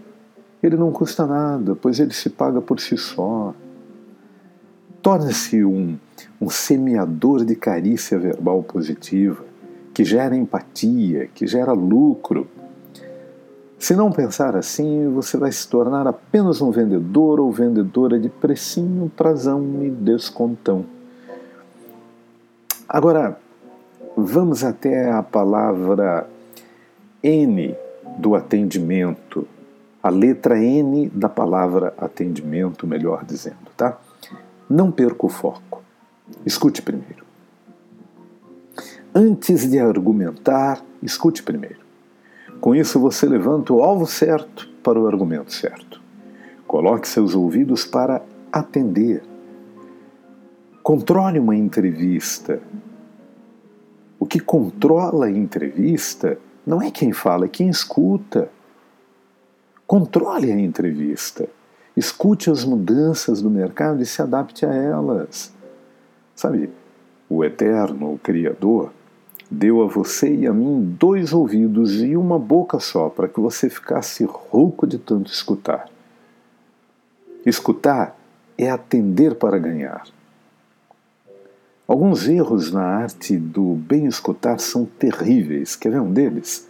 ele 0.62 0.78
não 0.78 0.92
custa 0.92 1.26
nada, 1.26 1.76
pois 1.76 2.00
ele 2.00 2.14
se 2.14 2.30
paga 2.30 2.62
por 2.62 2.80
si 2.80 2.96
só. 2.98 3.56
Torne-se 5.02 5.66
um, 5.66 5.98
um 6.40 6.52
semeador 6.52 7.44
de 7.44 7.56
carícia 7.56 8.20
verbal 8.20 8.62
positiva, 8.62 9.44
que 9.92 10.06
gera 10.06 10.36
empatia, 10.36 11.32
que 11.34 11.48
gera 11.48 11.72
lucro. 11.72 12.48
Se 13.80 13.96
não 13.96 14.12
pensar 14.12 14.56
assim, 14.56 15.12
você 15.12 15.36
vai 15.36 15.52
se 15.52 15.68
tornar 15.68 16.06
apenas 16.06 16.62
um 16.62 16.70
vendedor 16.70 17.40
ou 17.40 17.52
vendedora 17.52 18.20
de 18.20 18.30
precinho, 18.30 19.12
prazão 19.18 19.80
e 19.82 19.90
descontão. 19.90 21.01
Agora, 22.94 23.40
vamos 24.18 24.66
até 24.66 25.10
a 25.10 25.24
palavra 25.24 26.30
N 27.24 27.74
do 28.18 28.36
atendimento, 28.36 29.48
a 30.04 30.10
letra 30.10 30.60
N 30.60 31.08
da 31.08 31.30
palavra 31.30 31.94
atendimento, 31.98 32.86
melhor 32.86 33.24
dizendo, 33.24 33.72
tá? 33.78 33.98
Não 34.70 34.92
perca 34.92 35.26
o 35.26 35.30
foco. 35.30 35.82
Escute 36.46 36.82
primeiro. 36.82 37.24
Antes 39.16 39.72
de 39.72 39.80
argumentar, 39.80 40.84
escute 41.02 41.44
primeiro. 41.44 41.80
Com 42.60 42.76
isso, 42.76 43.00
você 43.00 43.26
levanta 43.26 43.72
o 43.72 43.82
alvo 43.82 44.06
certo 44.06 44.68
para 44.84 45.00
o 45.00 45.08
argumento 45.08 45.54
certo. 45.54 46.02
Coloque 46.68 47.08
seus 47.08 47.36
ouvidos 47.36 47.86
para 47.86 48.22
atender. 48.52 49.31
Controle 50.84 51.38
uma 51.38 51.56
entrevista. 51.56 52.60
O 54.20 54.26
que 54.26 54.40
controla 54.40 55.28
a 55.28 55.32
entrevista 55.32 56.40
não 56.66 56.82
é 56.82 56.90
quem 56.90 57.12
fala, 57.12 57.46
é 57.46 57.48
quem 57.48 57.70
escuta. 57.70 58.50
Controle 59.86 60.52
a 60.52 60.60
entrevista. 60.60 61.48
Escute 61.96 62.50
as 62.50 62.64
mudanças 62.64 63.42
do 63.42 63.50
mercado 63.50 64.02
e 64.02 64.06
se 64.06 64.22
adapte 64.22 64.66
a 64.66 64.74
elas. 64.74 65.54
Sabe, 66.36 66.72
o 67.30 67.44
Eterno, 67.44 68.14
o 68.14 68.18
Criador, 68.18 68.92
deu 69.50 69.84
a 69.84 69.88
você 69.88 70.34
e 70.34 70.48
a 70.48 70.54
mim 70.54 70.96
dois 70.98 71.34
ouvidos 71.34 72.02
e 72.02 72.16
uma 72.16 72.40
boca 72.40 72.80
só 72.80 73.10
para 73.10 73.28
que 73.28 73.40
você 73.40 73.70
ficasse 73.70 74.24
rouco 74.24 74.88
de 74.88 74.98
tanto 74.98 75.32
escutar. 75.32 75.90
Escutar 77.46 78.18
é 78.58 78.70
atender 78.70 79.36
para 79.36 79.60
ganhar. 79.60 80.04
Alguns 81.92 82.26
erros 82.26 82.72
na 82.72 82.84
arte 82.84 83.36
do 83.36 83.76
bem 83.76 84.06
escutar 84.06 84.62
são 84.62 84.86
terríveis. 84.86 85.76
Quer 85.76 85.92
ver 85.92 86.00
um 86.00 86.14
deles? 86.14 86.66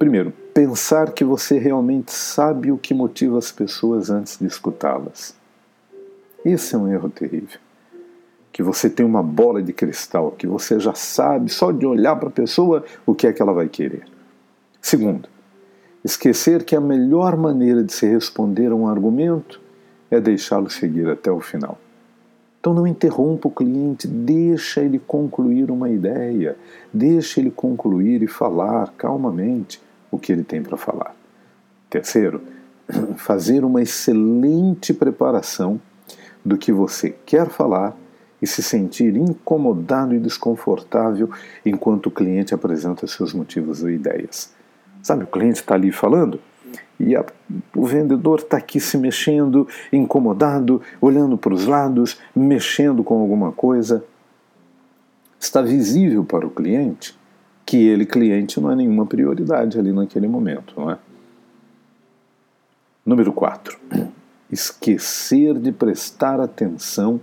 Primeiro, 0.00 0.32
pensar 0.52 1.12
que 1.12 1.22
você 1.22 1.60
realmente 1.60 2.10
sabe 2.10 2.72
o 2.72 2.76
que 2.76 2.92
motiva 2.92 3.38
as 3.38 3.52
pessoas 3.52 4.10
antes 4.10 4.36
de 4.36 4.44
escutá-las. 4.44 5.36
Esse 6.44 6.74
é 6.74 6.78
um 6.78 6.92
erro 6.92 7.08
terrível. 7.08 7.60
Que 8.50 8.64
você 8.64 8.90
tem 8.90 9.06
uma 9.06 9.22
bola 9.22 9.62
de 9.62 9.72
cristal, 9.72 10.32
que 10.32 10.48
você 10.48 10.80
já 10.80 10.92
sabe 10.92 11.48
só 11.48 11.70
de 11.70 11.86
olhar 11.86 12.16
para 12.16 12.28
a 12.28 12.32
pessoa 12.32 12.84
o 13.06 13.14
que 13.14 13.28
é 13.28 13.32
que 13.32 13.40
ela 13.40 13.52
vai 13.52 13.68
querer. 13.68 14.08
Segundo, 14.82 15.28
esquecer 16.04 16.64
que 16.64 16.74
a 16.74 16.80
melhor 16.80 17.36
maneira 17.36 17.80
de 17.80 17.92
se 17.92 18.08
responder 18.08 18.72
a 18.72 18.74
um 18.74 18.88
argumento 18.88 19.60
é 20.10 20.20
deixá-lo 20.20 20.68
seguir 20.68 21.08
até 21.08 21.30
o 21.30 21.38
final. 21.38 21.78
Então 22.66 22.74
não 22.74 22.84
interrompa 22.84 23.46
o 23.46 23.50
cliente, 23.52 24.08
deixa 24.08 24.80
ele 24.80 24.98
concluir 24.98 25.70
uma 25.70 25.88
ideia, 25.88 26.56
deixa 26.92 27.38
ele 27.38 27.52
concluir 27.52 28.24
e 28.24 28.26
falar 28.26 28.92
calmamente 28.98 29.80
o 30.10 30.18
que 30.18 30.32
ele 30.32 30.42
tem 30.42 30.60
para 30.60 30.76
falar. 30.76 31.14
Terceiro, 31.88 32.42
fazer 33.18 33.64
uma 33.64 33.80
excelente 33.80 34.92
preparação 34.92 35.80
do 36.44 36.58
que 36.58 36.72
você 36.72 37.14
quer 37.24 37.48
falar 37.48 37.96
e 38.42 38.48
se 38.48 38.64
sentir 38.64 39.14
incomodado 39.14 40.12
e 40.12 40.18
desconfortável 40.18 41.30
enquanto 41.64 42.06
o 42.06 42.10
cliente 42.10 42.52
apresenta 42.52 43.06
seus 43.06 43.32
motivos 43.32 43.84
ou 43.84 43.90
ideias. 43.90 44.52
Sabe, 45.04 45.22
o 45.22 45.28
cliente 45.28 45.60
está 45.60 45.76
ali 45.76 45.92
falando 45.92 46.40
e 46.98 47.14
a, 47.14 47.24
o 47.74 47.86
vendedor 47.86 48.40
está 48.40 48.56
aqui 48.56 48.80
se 48.80 48.96
mexendo, 48.96 49.68
incomodado, 49.92 50.80
olhando 51.00 51.36
para 51.36 51.52
os 51.52 51.66
lados, 51.66 52.18
mexendo 52.34 53.04
com 53.04 53.20
alguma 53.20 53.52
coisa. 53.52 54.04
Está 55.38 55.60
visível 55.60 56.24
para 56.24 56.46
o 56.46 56.50
cliente 56.50 57.16
que 57.66 57.76
ele, 57.76 58.06
cliente, 58.06 58.60
não 58.60 58.70
é 58.70 58.76
nenhuma 58.76 59.04
prioridade 59.04 59.78
ali 59.78 59.92
naquele 59.92 60.28
momento, 60.28 60.72
não 60.78 60.90
é? 60.90 60.98
Número 63.04 63.32
4. 63.32 63.78
Esquecer 64.50 65.58
de 65.58 65.72
prestar 65.72 66.40
atenção 66.40 67.20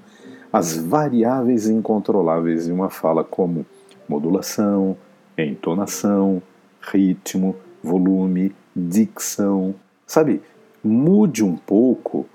às 0.52 0.78
variáveis 0.78 1.68
incontroláveis 1.68 2.66
de 2.66 2.72
uma 2.72 2.90
fala, 2.90 3.24
como 3.24 3.66
modulação, 4.08 4.98
entonação, 5.38 6.42
ritmo, 6.82 7.56
volume, 7.82 8.54
dicção. 8.76 9.76
Sabe, 10.06 10.42
mude 10.84 11.44
um 11.44 11.56
pouco 11.56 12.26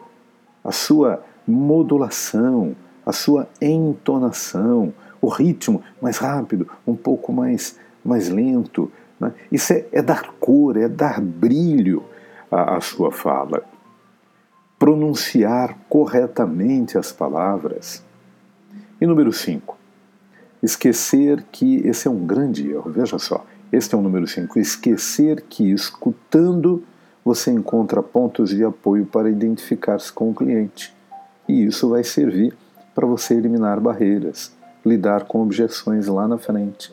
a 0.65 0.73
sua 0.73 1.23
modulação, 1.47 2.77
a 3.05 3.13
sua 3.13 3.49
entonação, 3.61 4.93
o 5.21 5.29
ritmo 5.29 5.83
mais 6.01 6.19
rápido, 6.19 6.69
um 6.87 6.95
pouco 6.95 7.33
mais, 7.33 7.79
mais 8.05 8.29
lento. 8.29 8.91
Né? 9.19 9.33
Isso 9.51 9.73
é, 9.73 9.87
é, 9.93 10.03
dar 10.03 10.33
cor, 10.39 10.77
é 10.77 10.89
dar 10.89 11.21
brilho 11.21 12.05
à, 12.51 12.77
à 12.77 12.81
sua 12.81 13.11
fala. 13.11 13.63
Pronunciar 14.79 15.77
corretamente 15.89 16.97
as 16.97 17.11
palavras. 17.11 18.05
E 19.01 19.07
número 19.07 19.33
5, 19.33 19.77
esquecer 20.63 21.45
que 21.51 21.87
esse 21.87 22.09
é 22.09 22.11
um 22.11 22.27
grande 22.27 22.71
erro. 22.71 22.91
Veja 22.91 23.19
só, 23.19 23.45
este 23.71 23.95
é 23.95 23.99
o 23.99 24.03
número 24.03 24.27
5. 24.27 24.59
Esquecer 24.59 25.43
que 25.43 25.71
escutando 25.71 26.83
você 27.25 27.51
encontra 27.51 28.03
pontos 28.03 28.51
de 28.51 28.65
apoio 28.65 29.05
para 29.05 29.29
identificar-se 29.29 30.11
com 30.11 30.31
o 30.31 30.35
cliente. 30.35 30.95
E 31.47 31.65
isso 31.65 31.91
vai 31.91 32.03
servir 32.03 32.57
para 32.95 33.07
você 33.07 33.35
eliminar 33.35 33.79
barreiras, 33.81 34.53
lidar 34.85 35.25
com 35.25 35.43
objeções 35.43 36.07
lá 36.07 36.27
na 36.27 36.39
frente. 36.39 36.93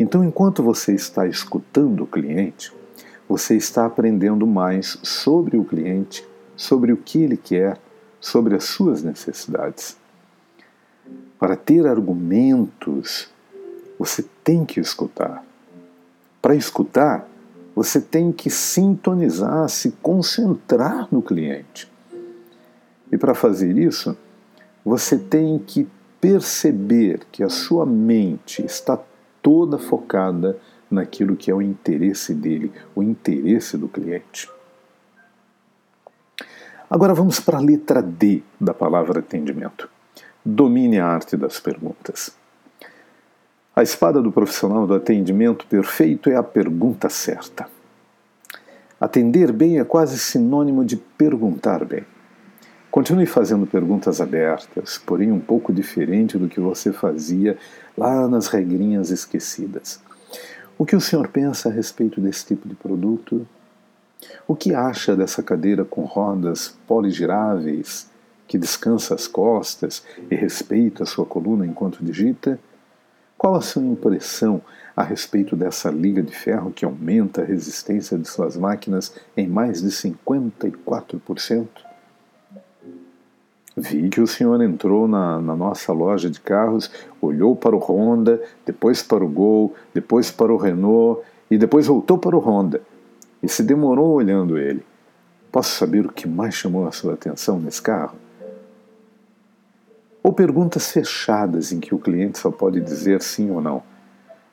Então, 0.00 0.24
enquanto 0.24 0.62
você 0.62 0.92
está 0.94 1.26
escutando 1.26 2.04
o 2.04 2.06
cliente, 2.06 2.72
você 3.28 3.54
está 3.56 3.84
aprendendo 3.84 4.46
mais 4.46 4.98
sobre 5.02 5.56
o 5.56 5.64
cliente, 5.64 6.26
sobre 6.56 6.92
o 6.92 6.96
que 6.96 7.22
ele 7.22 7.36
quer, 7.36 7.78
sobre 8.20 8.54
as 8.54 8.64
suas 8.64 9.02
necessidades. 9.02 9.96
Para 11.38 11.56
ter 11.56 11.86
argumentos, 11.86 13.28
você 13.98 14.24
tem 14.42 14.64
que 14.64 14.80
escutar. 14.80 15.44
Para 16.44 16.54
escutar, 16.54 17.26
você 17.74 17.98
tem 17.98 18.30
que 18.30 18.50
sintonizar, 18.50 19.66
se 19.70 19.92
concentrar 20.02 21.08
no 21.10 21.22
cliente. 21.22 21.90
E 23.10 23.16
para 23.16 23.34
fazer 23.34 23.78
isso, 23.78 24.14
você 24.84 25.16
tem 25.18 25.58
que 25.58 25.88
perceber 26.20 27.22
que 27.32 27.42
a 27.42 27.48
sua 27.48 27.86
mente 27.86 28.62
está 28.62 29.02
toda 29.40 29.78
focada 29.78 30.58
naquilo 30.90 31.34
que 31.34 31.50
é 31.50 31.54
o 31.54 31.62
interesse 31.62 32.34
dele, 32.34 32.70
o 32.94 33.02
interesse 33.02 33.78
do 33.78 33.88
cliente. 33.88 34.46
Agora 36.90 37.14
vamos 37.14 37.40
para 37.40 37.56
a 37.56 37.62
letra 37.62 38.02
D 38.02 38.42
da 38.60 38.74
palavra 38.74 39.20
atendimento. 39.20 39.88
Domine 40.44 40.98
a 40.98 41.06
arte 41.06 41.38
das 41.38 41.58
perguntas. 41.58 42.36
A 43.76 43.82
espada 43.82 44.22
do 44.22 44.30
profissional 44.30 44.86
do 44.86 44.94
atendimento 44.94 45.66
perfeito 45.66 46.30
é 46.30 46.36
a 46.36 46.44
pergunta 46.44 47.08
certa. 47.08 47.66
Atender 49.00 49.50
bem 49.50 49.80
é 49.80 49.84
quase 49.84 50.16
sinônimo 50.16 50.84
de 50.84 50.96
perguntar 50.96 51.84
bem. 51.84 52.04
Continue 52.88 53.26
fazendo 53.26 53.66
perguntas 53.66 54.20
abertas, 54.20 54.96
porém 55.04 55.32
um 55.32 55.40
pouco 55.40 55.72
diferente 55.72 56.38
do 56.38 56.48
que 56.48 56.60
você 56.60 56.92
fazia 56.92 57.58
lá 57.98 58.28
nas 58.28 58.46
regrinhas 58.46 59.10
esquecidas. 59.10 60.00
O 60.78 60.86
que 60.86 60.94
o 60.94 61.00
senhor 61.00 61.26
pensa 61.26 61.68
a 61.68 61.72
respeito 61.72 62.20
desse 62.20 62.46
tipo 62.46 62.68
de 62.68 62.76
produto? 62.76 63.44
O 64.46 64.54
que 64.54 64.72
acha 64.72 65.16
dessa 65.16 65.42
cadeira 65.42 65.84
com 65.84 66.02
rodas 66.02 66.78
poligiráveis 66.86 68.08
que 68.46 68.56
descansa 68.56 69.16
as 69.16 69.26
costas 69.26 70.04
e 70.30 70.36
respeita 70.36 71.02
a 71.02 71.06
sua 71.06 71.26
coluna 71.26 71.66
enquanto 71.66 72.04
digita? 72.04 72.56
Qual 73.36 73.54
a 73.54 73.60
sua 73.60 73.82
impressão 73.82 74.62
a 74.96 75.02
respeito 75.02 75.56
dessa 75.56 75.90
liga 75.90 76.22
de 76.22 76.34
ferro 76.34 76.70
que 76.70 76.84
aumenta 76.84 77.42
a 77.42 77.44
resistência 77.44 78.16
de 78.16 78.28
suas 78.28 78.56
máquinas 78.56 79.14
em 79.36 79.46
mais 79.46 79.82
de 79.82 79.88
54%? 79.88 81.66
Vi 83.76 84.08
que 84.08 84.20
o 84.20 84.26
senhor 84.26 84.62
entrou 84.62 85.08
na, 85.08 85.40
na, 85.40 85.56
nossa 85.56 85.92
loja 85.92 86.30
de 86.30 86.40
carros, 86.40 86.90
olhou 87.20 87.56
para 87.56 87.74
o 87.74 87.80
Honda, 87.80 88.40
depois 88.64 89.02
para 89.02 89.24
o 89.24 89.28
Gol, 89.28 89.74
depois 89.92 90.30
para 90.30 90.52
o 90.52 90.56
Renault 90.56 91.22
e 91.50 91.58
depois 91.58 91.88
voltou 91.88 92.16
para 92.16 92.36
o 92.36 92.40
Honda 92.40 92.80
e 93.42 93.48
se 93.48 93.64
demorou 93.64 94.12
olhando 94.12 94.56
ele. 94.56 94.84
Posso 95.50 95.76
saber 95.76 96.06
o 96.06 96.12
que 96.12 96.28
mais 96.28 96.54
chamou 96.54 96.86
a 96.86 96.92
sua 96.92 97.14
atenção 97.14 97.58
nesse 97.58 97.82
carro? 97.82 98.23
Ou 100.24 100.32
perguntas 100.32 100.90
fechadas 100.90 101.70
em 101.70 101.78
que 101.78 101.94
o 101.94 101.98
cliente 101.98 102.38
só 102.38 102.50
pode 102.50 102.80
dizer 102.80 103.20
sim 103.20 103.50
ou 103.50 103.60
não. 103.60 103.82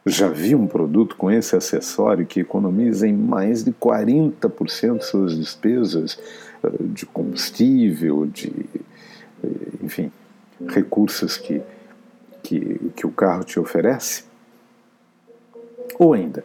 Já 0.06 0.28
vi 0.28 0.54
um 0.54 0.68
produto 0.68 1.16
com 1.16 1.32
esse 1.32 1.56
acessório 1.56 2.26
que 2.26 2.42
economiza 2.42 3.08
em 3.08 3.14
mais 3.14 3.64
de 3.64 3.72
40% 3.72 5.02
suas 5.02 5.38
despesas 5.38 6.20
eh, 6.62 6.70
de 6.82 7.06
combustível, 7.06 8.26
de, 8.26 8.52
eh, 9.42 9.48
enfim, 9.82 10.12
recursos 10.68 11.38
que, 11.38 11.62
que, 12.44 12.92
que 12.94 13.08
o 13.08 13.12
carro 13.12 13.46
te 13.46 13.58
oferece? 13.58 14.26
Ou 15.98 16.14
ainda, 16.14 16.44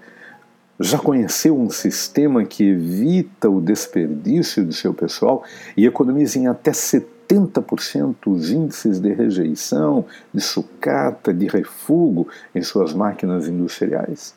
já 0.78 0.98
conheceu 0.98 1.58
um 1.58 1.68
sistema 1.68 2.44
que 2.44 2.62
evita 2.62 3.50
o 3.50 3.60
desperdício 3.60 4.64
do 4.64 4.72
seu 4.72 4.94
pessoal 4.94 5.42
e 5.76 5.84
economiza 5.84 6.38
em 6.38 6.46
até 6.46 6.70
70%? 6.70 7.15
80% 7.28 8.16
os 8.26 8.50
índices 8.50 9.00
de 9.00 9.12
rejeição, 9.12 10.04
de 10.32 10.40
sucata, 10.40 11.32
de 11.32 11.46
refugo 11.46 12.28
em 12.54 12.62
suas 12.62 12.92
máquinas 12.92 13.48
industriais? 13.48 14.34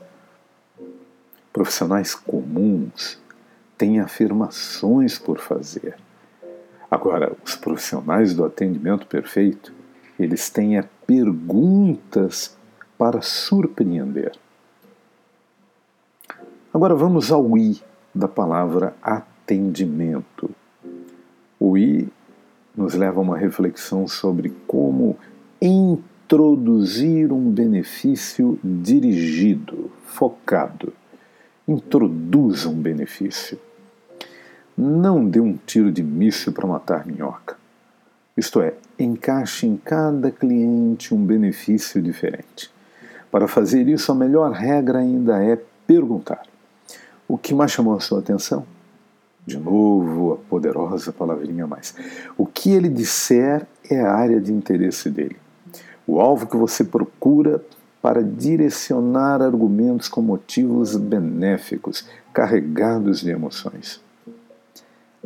Profissionais 1.53 2.15
comuns 2.15 3.19
têm 3.77 3.99
afirmações 3.99 5.17
por 5.17 5.39
fazer. 5.39 5.95
Agora, 6.89 7.35
os 7.45 7.55
profissionais 7.55 8.33
do 8.33 8.43
atendimento 8.43 9.05
perfeito, 9.05 9.73
eles 10.19 10.49
têm 10.49 10.77
é, 10.77 10.83
perguntas 11.05 12.57
para 12.97 13.21
surpreender. 13.21 14.33
Agora 16.73 16.95
vamos 16.95 17.31
ao 17.31 17.57
I 17.57 17.81
da 18.13 18.27
palavra 18.27 18.95
atendimento. 19.01 20.49
O 21.59 21.77
I 21.77 22.09
nos 22.79 22.93
leva 22.93 23.19
a 23.19 23.21
uma 23.21 23.37
reflexão 23.37 24.07
sobre 24.07 24.53
como 24.65 25.17
introduzir 25.61 27.29
um 27.29 27.51
benefício 27.51 28.57
dirigido, 28.63 29.91
focado. 30.05 30.93
Introduza 31.67 32.69
um 32.69 32.81
benefício. 32.81 33.59
Não 34.77 35.27
dê 35.27 35.41
um 35.41 35.59
tiro 35.65 35.91
de 35.91 36.01
míssil 36.01 36.53
para 36.53 36.65
matar 36.65 37.05
minhoca. 37.05 37.57
Isto 38.37 38.61
é, 38.61 38.73
encaixe 38.97 39.67
em 39.67 39.75
cada 39.75 40.31
cliente 40.31 41.13
um 41.13 41.25
benefício 41.25 42.01
diferente. 42.01 42.71
Para 43.29 43.45
fazer 43.45 43.89
isso, 43.89 44.09
a 44.09 44.15
melhor 44.15 44.53
regra 44.53 44.99
ainda 44.99 45.43
é 45.43 45.61
perguntar. 45.85 46.43
O 47.27 47.37
que 47.37 47.53
mais 47.53 47.71
chamou 47.71 47.93
a 47.97 47.99
sua 47.99 48.19
atenção? 48.19 48.65
De 49.45 49.57
novo, 49.57 50.33
a 50.33 50.37
poderosa 50.49 51.11
palavrinha 51.11 51.65
mais. 51.65 51.95
O 52.37 52.45
que 52.45 52.71
ele 52.71 52.89
disser 52.89 53.65
é 53.89 53.99
a 53.99 54.13
área 54.13 54.39
de 54.39 54.51
interesse 54.51 55.09
dele. 55.09 55.37
O 56.05 56.19
alvo 56.19 56.47
que 56.47 56.57
você 56.57 56.83
procura 56.83 57.63
para 58.01 58.23
direcionar 58.23 59.41
argumentos 59.41 60.07
com 60.07 60.21
motivos 60.21 60.95
benéficos, 60.95 62.07
carregados 62.33 63.21
de 63.21 63.29
emoções. 63.29 64.01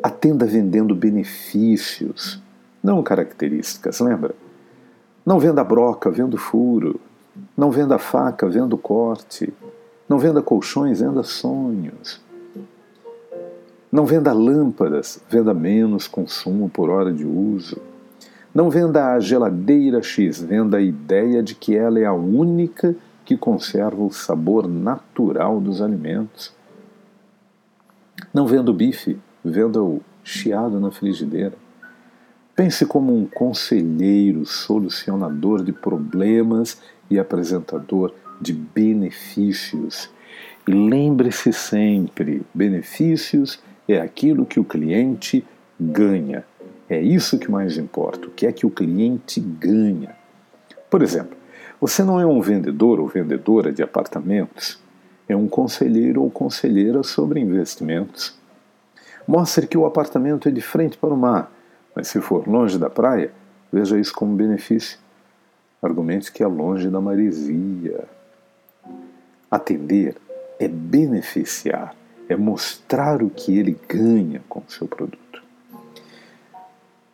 Atenda 0.01 0.45
vendendo 0.45 0.95
benefícios, 0.95 2.41
não 2.83 3.03
características, 3.03 3.99
lembra? 3.99 4.35
Não 5.25 5.39
venda 5.39 5.63
broca, 5.63 6.11
venda 6.11 6.37
furo. 6.37 6.99
Não 7.55 7.71
venda 7.71 7.97
faca, 7.97 8.49
venda 8.49 8.75
corte. 8.75 9.53
Não 10.09 10.19
venda 10.19 10.41
colchões, 10.41 10.99
venda 10.99 11.23
sonhos. 11.23 12.21
Não 13.93 14.07
venda 14.07 14.33
lâmpadas, 14.33 15.21
venda 15.29 15.53
menos 15.53 16.07
consumo 16.07 16.67
por 16.67 16.89
hora 16.89 17.13
de 17.13 17.27
uso. 17.27 17.77
Não 18.51 18.67
venda 18.67 19.13
a 19.13 19.19
geladeira 19.19 20.01
X, 20.01 20.41
venda 20.41 20.77
a 20.77 20.81
ideia 20.81 21.43
de 21.43 21.53
que 21.53 21.75
ela 21.75 21.99
é 21.99 22.05
a 22.05 22.11
única 22.11 22.95
que 23.23 23.37
conserva 23.37 24.01
o 24.01 24.11
sabor 24.11 24.67
natural 24.67 25.61
dos 25.61 25.79
alimentos. 25.79 26.51
Não 28.33 28.47
venda 28.47 28.71
o 28.71 28.73
bife, 28.73 29.19
venda 29.45 29.79
o 29.79 30.01
chiado 30.23 30.79
na 30.79 30.89
frigideira. 30.89 31.53
Pense 32.55 32.87
como 32.87 33.15
um 33.15 33.27
conselheiro 33.27 34.43
solucionador 34.43 35.63
de 35.63 35.71
problemas 35.71 36.81
e 37.11 37.19
apresentador 37.19 38.11
de 38.41 38.53
benefícios. 38.53 40.09
E 40.67 40.71
lembre-se 40.71 41.53
sempre: 41.53 42.41
benefícios 42.55 43.61
é 43.87 43.99
aquilo 43.99 44.45
que 44.45 44.59
o 44.59 44.63
cliente 44.63 45.45
ganha. 45.79 46.45
É 46.89 47.01
isso 47.01 47.39
que 47.39 47.49
mais 47.49 47.77
importa, 47.77 48.27
o 48.27 48.31
que 48.31 48.45
é 48.45 48.51
que 48.51 48.65
o 48.65 48.69
cliente 48.69 49.39
ganha. 49.39 50.15
Por 50.89 51.01
exemplo, 51.01 51.35
você 51.79 52.03
não 52.03 52.19
é 52.19 52.25
um 52.25 52.39
vendedor 52.39 52.99
ou 52.99 53.07
vendedora 53.07 53.71
de 53.71 53.81
apartamentos, 53.81 54.79
é 55.27 55.35
um 55.35 55.47
conselheiro 55.47 56.21
ou 56.21 56.29
conselheira 56.29 57.03
sobre 57.03 57.39
investimentos. 57.39 58.37
Mostre 59.27 59.67
que 59.67 59.77
o 59.77 59.85
apartamento 59.85 60.47
é 60.49 60.51
de 60.51 60.61
frente 60.61 60.97
para 60.97 61.13
o 61.13 61.17
mar, 61.17 61.51
mas 61.95 62.07
se 62.07 62.19
for 62.19 62.47
longe 62.47 62.77
da 62.77 62.89
praia, 62.89 63.31
veja 63.71 63.99
isso 63.99 64.13
como 64.13 64.35
benefício. 64.35 64.99
Argumente 65.81 66.31
que 66.31 66.43
é 66.43 66.47
longe 66.47 66.89
da 66.89 67.01
maresia. 67.01 68.05
Atender 69.49 70.15
é 70.59 70.67
beneficiar, 70.67 71.95
é 72.29 72.35
mostrar 72.35 73.21
o 73.21 73.29
que 73.29 73.57
ele 73.57 73.77
ganha 73.87 74.41
com 74.47 74.59
o 74.59 74.71
seu 74.71 74.87
produto. 74.87 75.41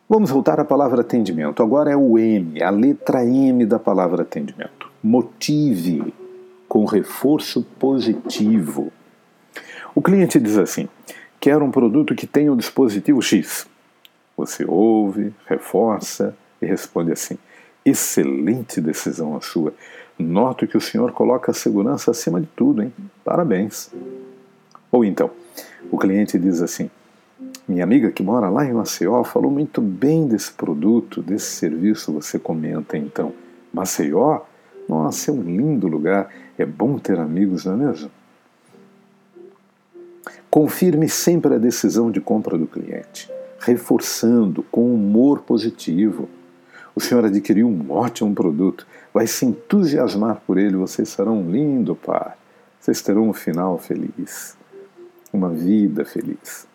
Vamos 0.08 0.30
voltar 0.30 0.58
à 0.58 0.64
palavra 0.64 1.02
atendimento. 1.02 1.62
Agora 1.62 1.90
é 1.90 1.96
o 1.96 2.18
M, 2.18 2.60
a 2.62 2.70
letra 2.70 3.24
M 3.24 3.64
da 3.64 3.78
palavra 3.78 4.22
atendimento. 4.22 4.90
Motive 5.02 6.12
com 6.68 6.84
reforço 6.84 7.62
positivo. 7.78 8.92
O 9.94 10.02
cliente 10.02 10.40
diz 10.40 10.58
assim: 10.58 10.88
quero 11.38 11.64
um 11.64 11.70
produto 11.70 12.14
que 12.14 12.26
tenha 12.26 12.52
o 12.52 12.56
dispositivo 12.56 13.22
X. 13.22 13.68
Você 14.36 14.64
ouve, 14.66 15.32
reforça 15.46 16.36
e 16.60 16.66
responde 16.66 17.12
assim: 17.12 17.38
excelente 17.84 18.80
decisão 18.80 19.36
a 19.36 19.40
sua. 19.40 19.72
Noto 20.18 20.66
que 20.66 20.76
o 20.76 20.80
senhor 20.80 21.12
coloca 21.12 21.50
a 21.50 21.54
segurança 21.54 22.10
acima 22.10 22.40
de 22.40 22.48
tudo, 22.48 22.82
hein? 22.82 22.92
Parabéns. 23.24 23.90
Ou 24.90 25.04
então, 25.04 25.30
o 25.90 25.98
cliente 25.98 26.38
diz 26.38 26.60
assim: 26.60 26.90
Minha 27.66 27.84
amiga 27.84 28.10
que 28.10 28.22
mora 28.22 28.48
lá 28.48 28.64
em 28.64 28.72
Maceió 28.72 29.22
falou 29.24 29.50
muito 29.50 29.80
bem 29.80 30.26
desse 30.26 30.52
produto, 30.52 31.22
desse 31.22 31.46
serviço, 31.46 32.12
você 32.12 32.38
comenta 32.38 32.96
então. 32.96 33.32
Maceió? 33.72 34.40
Nossa, 34.88 35.30
é 35.30 35.34
um 35.34 35.42
lindo 35.42 35.86
lugar, 35.86 36.28
é 36.58 36.66
bom 36.66 36.98
ter 36.98 37.18
amigos, 37.18 37.64
não 37.64 37.74
é 37.74 37.76
mesmo? 37.76 38.10
Confirme 40.50 41.08
sempre 41.08 41.54
a 41.54 41.58
decisão 41.58 42.10
de 42.10 42.20
compra 42.20 42.58
do 42.58 42.66
cliente, 42.66 43.30
reforçando 43.60 44.64
com 44.64 44.92
humor 44.92 45.42
positivo 45.42 46.28
o 46.94 47.00
senhor 47.00 47.24
adquiriu 47.24 47.68
um 47.68 47.90
ótimo 47.90 48.34
produto, 48.34 48.86
vai 49.12 49.26
se 49.26 49.46
entusiasmar 49.46 50.42
por 50.46 50.58
ele, 50.58 50.76
vocês 50.76 51.08
serão 51.08 51.38
um 51.38 51.50
lindo 51.50 51.94
par, 51.94 52.36
vocês 52.78 53.00
terão 53.00 53.28
um 53.28 53.32
final 53.32 53.78
feliz, 53.78 54.56
uma 55.32 55.50
vida 55.50 56.04
feliz. 56.04 56.66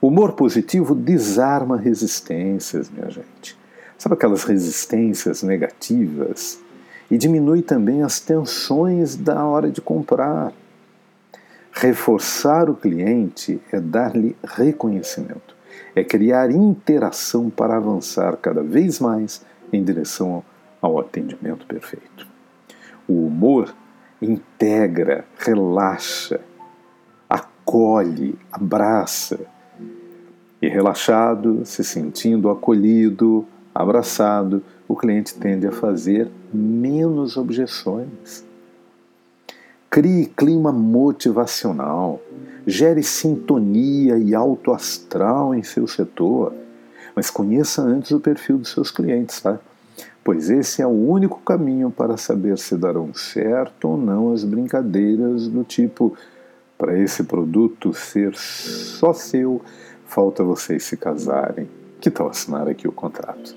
Humor 0.00 0.32
positivo 0.32 0.94
desarma 0.94 1.76
resistências, 1.76 2.90
minha 2.90 3.10
gente. 3.10 3.58
Sabe 3.98 4.14
aquelas 4.14 4.44
resistências 4.44 5.42
negativas? 5.42 6.60
E 7.10 7.16
diminui 7.16 7.62
também 7.62 8.02
as 8.02 8.20
tensões 8.20 9.16
da 9.16 9.44
hora 9.44 9.70
de 9.70 9.80
comprar. 9.80 10.52
Reforçar 11.72 12.68
o 12.68 12.74
cliente 12.74 13.60
é 13.70 13.80
dar-lhe 13.80 14.36
reconhecimento 14.44 15.56
é 15.96 16.04
criar 16.04 16.50
interação 16.50 17.48
para 17.48 17.76
avançar 17.76 18.36
cada 18.36 18.62
vez 18.62 19.00
mais 19.00 19.44
em 19.72 19.82
direção 19.82 20.44
ao 20.80 20.98
atendimento 21.00 21.66
perfeito. 21.66 22.26
O 23.08 23.26
humor 23.26 23.74
integra, 24.20 25.24
relaxa, 25.38 26.40
acolhe, 27.66 28.38
abraça. 28.52 29.40
E 30.62 30.68
relaxado, 30.68 31.62
se 31.64 31.82
sentindo 31.82 32.48
acolhido, 32.48 33.44
abraçado, 33.74 34.62
o 34.88 34.94
cliente 34.94 35.34
tende 35.34 35.66
a 35.66 35.72
fazer 35.72 36.30
menos 36.54 37.36
objeções. 37.36 38.44
Crie 39.90 40.26
clima 40.26 40.70
motivacional, 40.70 42.20
gere 42.66 43.02
sintonia 43.02 44.16
e 44.16 44.34
alto 44.34 44.72
astral 44.72 45.54
em 45.54 45.62
seu 45.62 45.88
setor, 45.88 46.54
mas 47.16 47.30
conheça 47.30 47.82
antes 47.82 48.12
o 48.12 48.20
perfil 48.20 48.58
dos 48.58 48.70
seus 48.70 48.90
clientes, 48.90 49.40
tá? 49.40 49.58
Pois 50.22 50.50
esse 50.50 50.82
é 50.82 50.86
o 50.86 50.90
único 50.90 51.40
caminho 51.40 51.90
para 51.90 52.16
saber 52.16 52.58
se 52.58 52.76
darão 52.76 53.14
certo 53.14 53.88
ou 53.88 53.96
não 53.96 54.32
as 54.32 54.44
brincadeiras 54.44 55.48
do 55.48 55.62
tipo 55.64 56.16
para 56.78 56.98
esse 56.98 57.24
produto 57.24 57.92
ser 57.92 58.34
só 58.34 59.12
seu, 59.12 59.62
falta 60.04 60.44
vocês 60.44 60.84
se 60.84 60.96
casarem. 60.96 61.68
Que 62.00 62.10
tal 62.10 62.28
assinar 62.28 62.68
aqui 62.68 62.86
o 62.86 62.92
contrato? 62.92 63.56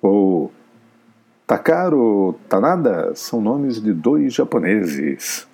Ou 0.00 0.50
tá 1.46 1.58
caro, 1.58 2.34
tá 2.48 2.58
são 3.14 3.40
nomes 3.40 3.80
de 3.80 3.92
dois 3.92 4.32
japoneses. 4.32 5.46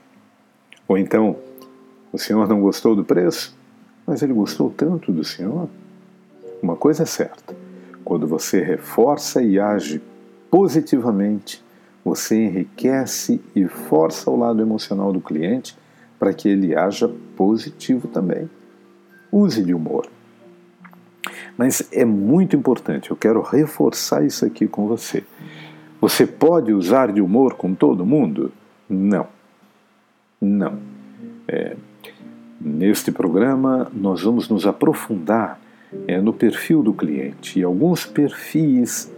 Ou 0.87 0.97
então, 0.97 1.37
o 2.13 2.19
senhor 2.19 2.47
não 2.49 2.61
gostou 2.61 2.95
do 2.95 3.05
preço, 3.05 3.57
mas 4.07 4.23
ele 4.23 4.33
gostou 4.33 4.71
tanto 4.71 5.11
do 5.11 5.25
senhor. 5.25 5.69
Uma 6.63 6.77
coisa 6.77 7.03
é 7.03 7.07
certa: 7.07 7.57
quando 8.05 8.27
você 8.27 8.63
reforça 8.63 9.43
e 9.43 9.59
age 9.59 10.01
positivamente, 10.51 11.65
você 12.05 12.37
enriquece 12.37 13.41
e 13.57 13.67
força 13.67 14.31
o 14.31 14.37
lado 14.37 14.63
emocional 14.63 15.13
do 15.13 15.21
cliente 15.21 15.77
para 16.19 16.33
que 16.33 16.49
ele 16.49 16.75
haja 16.75 17.11
positivo 17.37 18.09
também. 18.09 18.49
Use 19.31 19.63
de 19.63 19.75
humor. 19.75 20.07
Mas 21.57 21.89
é 21.93 22.05
muito 22.05 22.55
importante, 22.57 23.11
eu 23.11 23.17
quero 23.17 23.41
reforçar 23.41 24.25
isso 24.25 24.45
aqui 24.45 24.67
com 24.67 24.87
você. 24.87 25.25
Você 26.01 26.27
pode 26.27 26.73
usar 26.73 27.13
de 27.13 27.21
humor 27.21 27.55
com 27.55 27.75
todo 27.75 28.05
mundo? 28.05 28.53
Não. 28.89 29.27
Não. 30.41 30.79
É, 31.49 31.77
Neste 32.65 33.13
programa, 33.13 33.91
nós 33.93 34.23
vamos 34.23 34.49
nos 34.49 34.67
aprofundar 34.67 35.61
é, 36.09 36.19
no 36.19 36.33
perfil 36.33 36.83
do 36.83 36.95
cliente. 36.95 37.61
E 37.61 37.63
alguns 37.63 38.07
perfis 38.07 39.13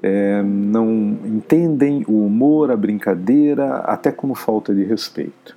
é, 0.00 0.40
não 0.44 1.18
entendem 1.24 2.04
o 2.06 2.24
humor, 2.24 2.70
a 2.70 2.76
brincadeira, 2.76 3.78
até 3.78 4.12
como 4.12 4.36
falta 4.36 4.72
de 4.72 4.84
respeito. 4.84 5.56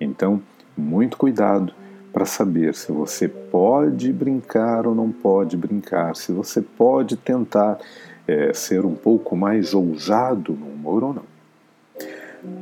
Então, 0.00 0.42
muito 0.76 1.16
cuidado 1.16 1.72
para 2.12 2.24
saber 2.24 2.74
se 2.74 2.90
você 2.92 3.28
pode 3.28 4.12
brincar 4.12 4.86
ou 4.86 4.94
não 4.94 5.10
pode 5.10 5.56
brincar, 5.56 6.16
se 6.16 6.32
você 6.32 6.62
pode 6.62 7.16
tentar 7.16 7.78
é, 8.26 8.52
ser 8.52 8.84
um 8.84 8.94
pouco 8.94 9.36
mais 9.36 9.74
ousado 9.74 10.52
no 10.52 10.66
humor 10.66 11.04
ou 11.04 11.14
não. 11.14 11.36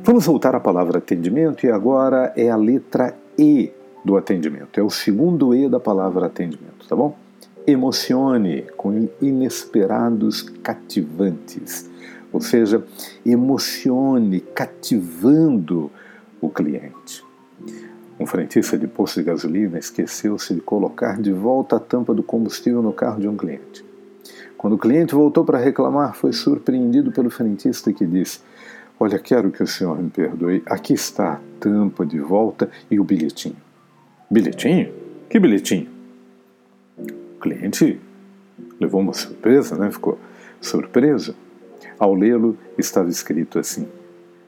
Vamos 0.03 0.25
voltar 0.25 0.55
à 0.55 0.59
palavra 0.59 0.97
atendimento 0.97 1.65
e 1.65 1.71
agora 1.71 2.33
é 2.35 2.49
a 2.49 2.55
letra 2.55 3.15
E 3.37 3.71
do 4.03 4.17
atendimento. 4.17 4.79
É 4.79 4.83
o 4.83 4.89
segundo 4.89 5.53
E 5.55 5.69
da 5.69 5.79
palavra 5.79 6.27
atendimento, 6.27 6.87
tá 6.87 6.95
bom? 6.95 7.15
Emocione 7.65 8.63
com 8.77 9.07
inesperados 9.21 10.41
cativantes. 10.41 11.89
Ou 12.31 12.41
seja, 12.41 12.83
emocione 13.25 14.41
cativando 14.41 15.89
o 16.41 16.49
cliente. 16.49 17.23
Um 18.19 18.25
frentista 18.25 18.77
de 18.77 18.87
posto 18.87 19.19
de 19.19 19.25
gasolina 19.25 19.77
esqueceu-se 19.77 20.53
de 20.53 20.61
colocar 20.61 21.21
de 21.21 21.31
volta 21.31 21.75
a 21.75 21.79
tampa 21.79 22.13
do 22.13 22.23
combustível 22.23 22.81
no 22.81 22.93
carro 22.93 23.19
de 23.19 23.27
um 23.27 23.35
cliente. 23.35 23.83
Quando 24.57 24.73
o 24.73 24.77
cliente 24.79 25.13
voltou 25.13 25.43
para 25.43 25.59
reclamar, 25.59 26.15
foi 26.15 26.31
surpreendido 26.31 27.11
pelo 27.11 27.29
frentista 27.29 27.91
que 27.91 28.05
disse: 28.05 28.39
Olha, 28.99 29.19
quero 29.19 29.51
que 29.51 29.61
o 29.61 29.67
senhor 29.67 30.01
me 30.01 30.09
perdoe, 30.09 30.63
aqui 30.65 30.93
está 30.93 31.33
a 31.33 31.39
tampa 31.59 32.05
de 32.05 32.19
volta 32.19 32.69
e 32.89 32.99
o 32.99 33.03
bilhetinho. 33.03 33.57
Bilhetinho? 34.31 34.93
Que 35.29 35.39
bilhetinho? 35.39 35.89
O 36.97 37.39
cliente 37.41 37.99
levou 38.79 39.01
uma 39.01 39.13
surpresa, 39.13 39.75
né? 39.75 39.91
ficou 39.91 40.17
surpreso. 40.61 41.35
Ao 41.99 42.13
lê-lo, 42.13 42.57
estava 42.77 43.09
escrito 43.09 43.59
assim: 43.59 43.87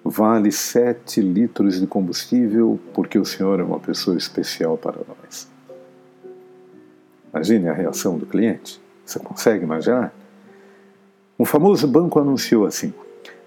vale 0.09 0.51
7 0.51 1.21
litros 1.21 1.79
de 1.79 1.87
combustível 1.87 2.79
porque 2.93 3.17
o 3.17 3.25
senhor 3.25 3.59
é 3.59 3.63
uma 3.63 3.79
pessoa 3.79 4.17
especial 4.17 4.77
para 4.77 4.99
nós. 5.07 5.47
Imagine 7.33 7.69
a 7.69 7.73
reação 7.73 8.17
do 8.17 8.25
cliente. 8.25 8.81
Você 9.05 9.19
consegue 9.19 9.63
imaginar? 9.63 10.13
Um 11.39 11.45
famoso 11.45 11.87
banco 11.87 12.19
anunciou 12.19 12.65
assim: 12.65 12.93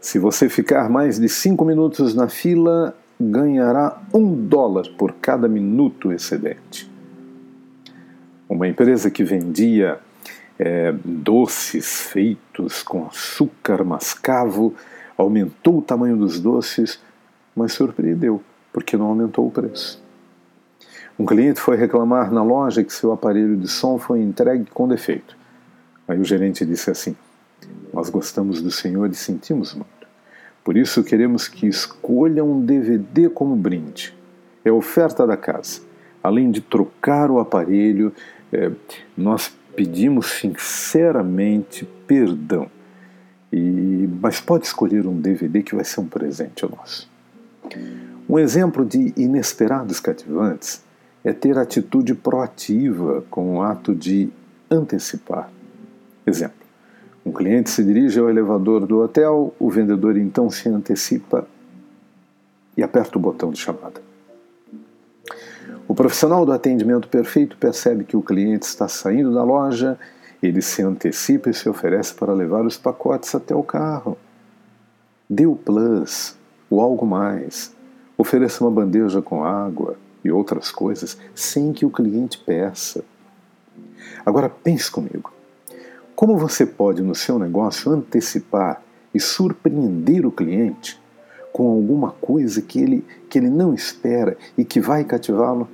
se 0.00 0.18
você 0.18 0.48
ficar 0.48 0.88
mais 0.88 1.18
de 1.18 1.28
5 1.28 1.64
minutos 1.64 2.14
na 2.14 2.28
fila, 2.28 2.96
ganhará 3.20 4.00
um 4.14 4.32
dólar 4.32 4.88
por 4.96 5.14
cada 5.14 5.48
minuto 5.48 6.12
excedente. 6.12 6.90
Uma 8.48 8.66
empresa 8.66 9.10
que 9.10 9.22
vendia 9.22 9.98
é, 10.58 10.94
doces 11.04 12.02
feitos 12.02 12.82
com 12.82 13.06
açúcar 13.06 13.84
mascavo 13.84 14.74
aumentou 15.20 15.78
o 15.78 15.82
tamanho 15.82 16.16
dos 16.16 16.40
doces, 16.40 17.00
mas 17.54 17.72
surpreendeu, 17.72 18.42
porque 18.72 18.96
não 18.96 19.06
aumentou 19.06 19.46
o 19.46 19.50
preço. 19.50 20.02
Um 21.18 21.26
cliente 21.26 21.60
foi 21.60 21.76
reclamar 21.76 22.32
na 22.32 22.42
loja 22.42 22.82
que 22.82 22.92
seu 22.92 23.12
aparelho 23.12 23.56
de 23.56 23.68
som 23.68 23.98
foi 23.98 24.22
entregue 24.22 24.70
com 24.70 24.88
defeito. 24.88 25.36
Aí 26.08 26.18
o 26.18 26.24
gerente 26.24 26.64
disse 26.64 26.90
assim: 26.90 27.14
Nós 27.92 28.08
gostamos 28.08 28.62
do 28.62 28.70
senhor 28.70 29.10
e 29.10 29.14
sentimos 29.14 29.74
muito. 29.74 29.90
Por 30.64 30.76
isso 30.76 31.04
queremos 31.04 31.46
que 31.46 31.66
escolha 31.66 32.42
um 32.44 32.64
DVD 32.64 33.28
como 33.28 33.54
brinde. 33.54 34.16
É 34.64 34.72
oferta 34.72 35.26
da 35.26 35.36
casa. 35.36 35.82
Além 36.22 36.50
de 36.50 36.60
trocar 36.60 37.30
o 37.30 37.38
aparelho, 37.38 38.12
é, 38.52 38.70
nós 39.16 39.52
pedimos 39.74 40.26
sinceramente 40.26 41.86
perdão. 42.06 42.70
E, 43.52 44.08
mas 44.20 44.40
pode 44.40 44.66
escolher 44.66 45.06
um 45.06 45.20
DVD 45.20 45.62
que 45.62 45.74
vai 45.74 45.84
ser 45.84 46.00
um 46.00 46.06
presente 46.06 46.64
nosso. 46.68 47.10
Um 48.28 48.38
exemplo 48.38 48.84
de 48.84 49.12
inesperados 49.16 49.98
cativantes 49.98 50.82
é 51.24 51.32
ter 51.32 51.58
atitude 51.58 52.14
proativa 52.14 53.24
com 53.30 53.56
o 53.56 53.62
ato 53.62 53.94
de 53.94 54.30
antecipar. 54.70 55.50
Exemplo: 56.26 56.60
um 57.24 57.32
cliente 57.32 57.70
se 57.70 57.84
dirige 57.84 58.18
ao 58.18 58.30
elevador 58.30 58.86
do 58.86 59.00
hotel, 59.00 59.54
o 59.58 59.68
vendedor 59.68 60.16
então 60.16 60.48
se 60.48 60.68
antecipa 60.68 61.46
e 62.76 62.82
aperta 62.82 63.18
o 63.18 63.20
botão 63.20 63.50
de 63.50 63.58
chamada. 63.58 64.00
O 65.86 65.94
profissional 65.94 66.46
do 66.46 66.52
atendimento 66.52 67.08
perfeito 67.08 67.56
percebe 67.56 68.04
que 68.04 68.16
o 68.16 68.22
cliente 68.22 68.64
está 68.64 68.86
saindo 68.86 69.34
da 69.34 69.42
loja, 69.42 69.98
ele 70.42 70.62
se 70.62 70.82
antecipa 70.82 71.50
e 71.50 71.54
se 71.54 71.68
oferece 71.68 72.14
para 72.14 72.32
levar 72.32 72.64
os 72.64 72.76
pacotes 72.76 73.34
até 73.34 73.54
o 73.54 73.62
carro. 73.62 74.16
Dê 75.28 75.46
o 75.46 75.54
plus, 75.54 76.36
o 76.68 76.80
algo 76.80 77.06
mais. 77.06 77.74
Ofereça 78.16 78.64
uma 78.64 78.70
bandeja 78.70 79.20
com 79.20 79.44
água 79.44 79.96
e 80.24 80.30
outras 80.30 80.70
coisas 80.70 81.18
sem 81.34 81.72
que 81.72 81.84
o 81.84 81.90
cliente 81.90 82.38
peça. 82.38 83.04
Agora 84.24 84.48
pense 84.48 84.90
comigo. 84.90 85.32
Como 86.14 86.36
você 86.36 86.66
pode 86.66 87.02
no 87.02 87.14
seu 87.14 87.38
negócio 87.38 87.90
antecipar 87.90 88.82
e 89.14 89.20
surpreender 89.20 90.26
o 90.26 90.32
cliente 90.32 91.00
com 91.52 91.70
alguma 91.70 92.12
coisa 92.12 92.60
que 92.62 92.80
ele, 92.80 93.04
que 93.28 93.38
ele 93.38 93.50
não 93.50 93.74
espera 93.74 94.36
e 94.56 94.64
que 94.64 94.80
vai 94.80 95.04
cativá-lo? 95.04 95.68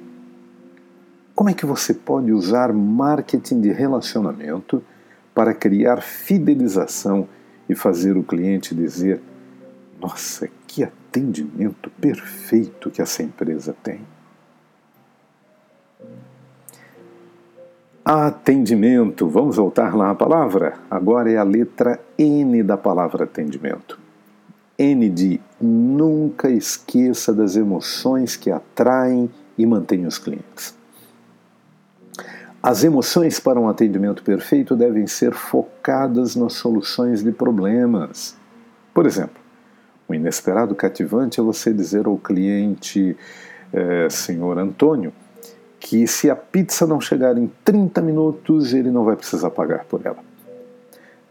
Como 1.36 1.50
é 1.50 1.52
que 1.52 1.66
você 1.66 1.92
pode 1.92 2.32
usar 2.32 2.72
marketing 2.72 3.60
de 3.60 3.70
relacionamento 3.70 4.82
para 5.34 5.52
criar 5.52 6.00
fidelização 6.00 7.28
e 7.68 7.74
fazer 7.74 8.16
o 8.16 8.22
cliente 8.22 8.74
dizer: 8.74 9.20
Nossa, 10.00 10.48
que 10.66 10.82
atendimento 10.82 11.90
perfeito 12.00 12.90
que 12.90 13.02
essa 13.02 13.22
empresa 13.22 13.76
tem? 13.82 14.00
Atendimento. 18.02 19.28
Vamos 19.28 19.56
voltar 19.56 19.94
lá 19.94 20.12
à 20.12 20.14
palavra? 20.14 20.78
Agora 20.90 21.30
é 21.30 21.36
a 21.36 21.42
letra 21.42 22.00
N 22.16 22.62
da 22.62 22.78
palavra 22.78 23.24
atendimento. 23.24 24.00
N 24.78 25.10
de 25.10 25.38
nunca 25.60 26.48
esqueça 26.48 27.34
das 27.34 27.56
emoções 27.56 28.36
que 28.36 28.50
atraem 28.50 29.30
e 29.58 29.66
mantêm 29.66 30.06
os 30.06 30.16
clientes. 30.16 30.74
As 32.66 32.82
emoções 32.82 33.38
para 33.38 33.60
um 33.60 33.68
atendimento 33.68 34.24
perfeito 34.24 34.74
devem 34.74 35.06
ser 35.06 35.32
focadas 35.32 36.34
nas 36.34 36.54
soluções 36.54 37.22
de 37.22 37.30
problemas. 37.30 38.36
Por 38.92 39.06
exemplo, 39.06 39.40
o 40.08 40.12
inesperado 40.12 40.74
cativante 40.74 41.38
é 41.38 41.42
você 41.44 41.72
dizer 41.72 42.06
ao 42.06 42.18
cliente, 42.18 43.16
eh, 43.72 44.08
senhor 44.10 44.58
Antônio, 44.58 45.12
que 45.78 46.08
se 46.08 46.28
a 46.28 46.34
pizza 46.34 46.88
não 46.88 47.00
chegar 47.00 47.38
em 47.38 47.48
30 47.62 48.02
minutos, 48.02 48.74
ele 48.74 48.90
não 48.90 49.04
vai 49.04 49.14
precisar 49.14 49.50
pagar 49.50 49.84
por 49.84 50.04
ela. 50.04 50.18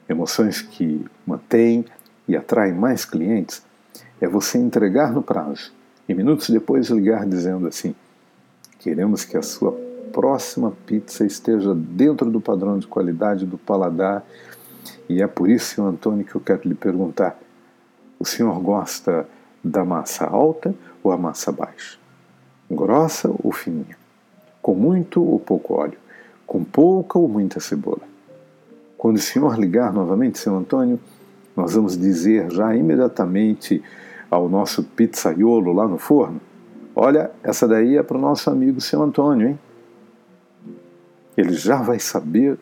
Emoções 0.07 0.61
que 0.61 1.05
mantêm 1.27 1.83
e 2.29 2.37
atraem 2.37 2.73
mais 2.73 3.03
clientes 3.03 3.61
é 4.21 4.27
você 4.29 4.57
entregar 4.57 5.11
no 5.11 5.21
prazo 5.21 5.73
e 6.07 6.13
minutos 6.13 6.49
depois 6.49 6.87
ligar 6.87 7.27
dizendo 7.27 7.67
assim: 7.67 7.93
queremos 8.79 9.25
que 9.25 9.35
a 9.35 9.41
sua 9.41 9.84
próxima 10.15 10.71
pizza 10.85 11.25
esteja 11.25 11.75
dentro 11.75 12.31
do 12.31 12.39
padrão 12.39 12.79
de 12.79 12.87
qualidade 12.87 13.45
do 13.45 13.57
paladar 13.57 14.25
e 15.09 15.21
é 15.21 15.27
por 15.27 15.49
isso, 15.49 15.75
senhor 15.75 15.89
Antônio, 15.89 16.23
que 16.23 16.35
eu 16.35 16.41
quero 16.41 16.61
lhe 16.63 16.75
perguntar: 16.75 17.37
o 18.17 18.23
senhor 18.23 18.57
gosta 18.61 19.27
da 19.61 19.83
massa 19.83 20.25
alta 20.25 20.73
ou 21.03 21.11
a 21.11 21.17
massa 21.17 21.51
baixa? 21.51 21.97
Grossa 22.71 23.29
ou 23.43 23.51
fininha? 23.51 24.05
com 24.65 24.73
muito 24.73 25.23
ou 25.23 25.39
pouco 25.39 25.75
óleo, 25.75 25.99
com 26.47 26.63
pouca 26.63 27.19
ou 27.19 27.27
muita 27.27 27.59
cebola. 27.59 28.01
Quando 28.97 29.17
o 29.17 29.21
senhor 29.21 29.59
ligar 29.59 29.93
novamente, 29.93 30.39
seu 30.39 30.55
Antônio, 30.55 30.99
nós 31.55 31.75
vamos 31.75 31.95
dizer 31.95 32.49
já 32.49 32.75
imediatamente 32.75 33.83
ao 34.27 34.49
nosso 34.49 34.81
pizzaiolo 34.81 35.71
lá 35.71 35.87
no 35.87 35.99
forno: 35.99 36.41
Olha, 36.95 37.29
essa 37.43 37.67
daí 37.67 37.95
é 37.95 38.01
para 38.01 38.17
o 38.17 38.19
nosso 38.19 38.49
amigo 38.49 38.81
seu 38.81 39.03
Antônio, 39.03 39.49
hein? 39.49 39.59
Ele 41.37 41.53
já 41.53 41.81
vai 41.81 41.99
saber 41.99 42.57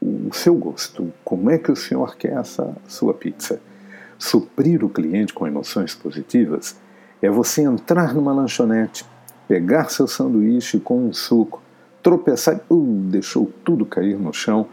o, 0.00 0.32
seu 0.32 0.54
gosto, 0.54 1.12
como 1.24 1.50
é 1.50 1.58
que 1.58 1.70
o 1.70 1.76
senhor 1.76 2.16
quer 2.16 2.32
essa 2.32 2.74
sua 2.88 3.14
pizza. 3.14 3.60
Suprir 4.18 4.84
o 4.84 4.88
cliente 4.88 5.32
com 5.32 5.46
emoções 5.46 5.94
positivas 5.94 6.76
é 7.20 7.30
você 7.30 7.62
entrar 7.62 8.14
numa 8.14 8.32
lanchonete 8.32 9.04
pegar 9.52 9.90
seu 9.90 10.06
sanduíche 10.06 10.80
com 10.80 11.08
um 11.08 11.12
suco, 11.12 11.62
tropeçar 12.02 12.58
uh, 12.70 12.84
deixou 13.10 13.52
tudo 13.62 13.84
cair 13.84 14.18
no 14.18 14.32
chão. 14.32 14.66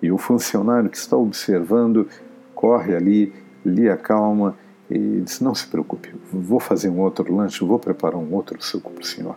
E 0.00 0.10
o 0.10 0.16
funcionário 0.16 0.88
que 0.88 0.96
está 0.96 1.14
observando 1.14 2.08
corre 2.54 2.94
ali, 2.94 3.34
lhe 3.66 3.86
acalma 3.88 4.56
e 4.90 5.20
diz: 5.20 5.40
Não 5.40 5.54
se 5.54 5.66
preocupe, 5.66 6.14
vou 6.32 6.58
fazer 6.58 6.88
um 6.88 7.00
outro 7.00 7.34
lanche, 7.34 7.62
vou 7.62 7.78
preparar 7.78 8.16
um 8.16 8.32
outro 8.32 8.56
suco 8.62 8.90
para 8.90 9.02
o 9.02 9.06
senhor. 9.06 9.36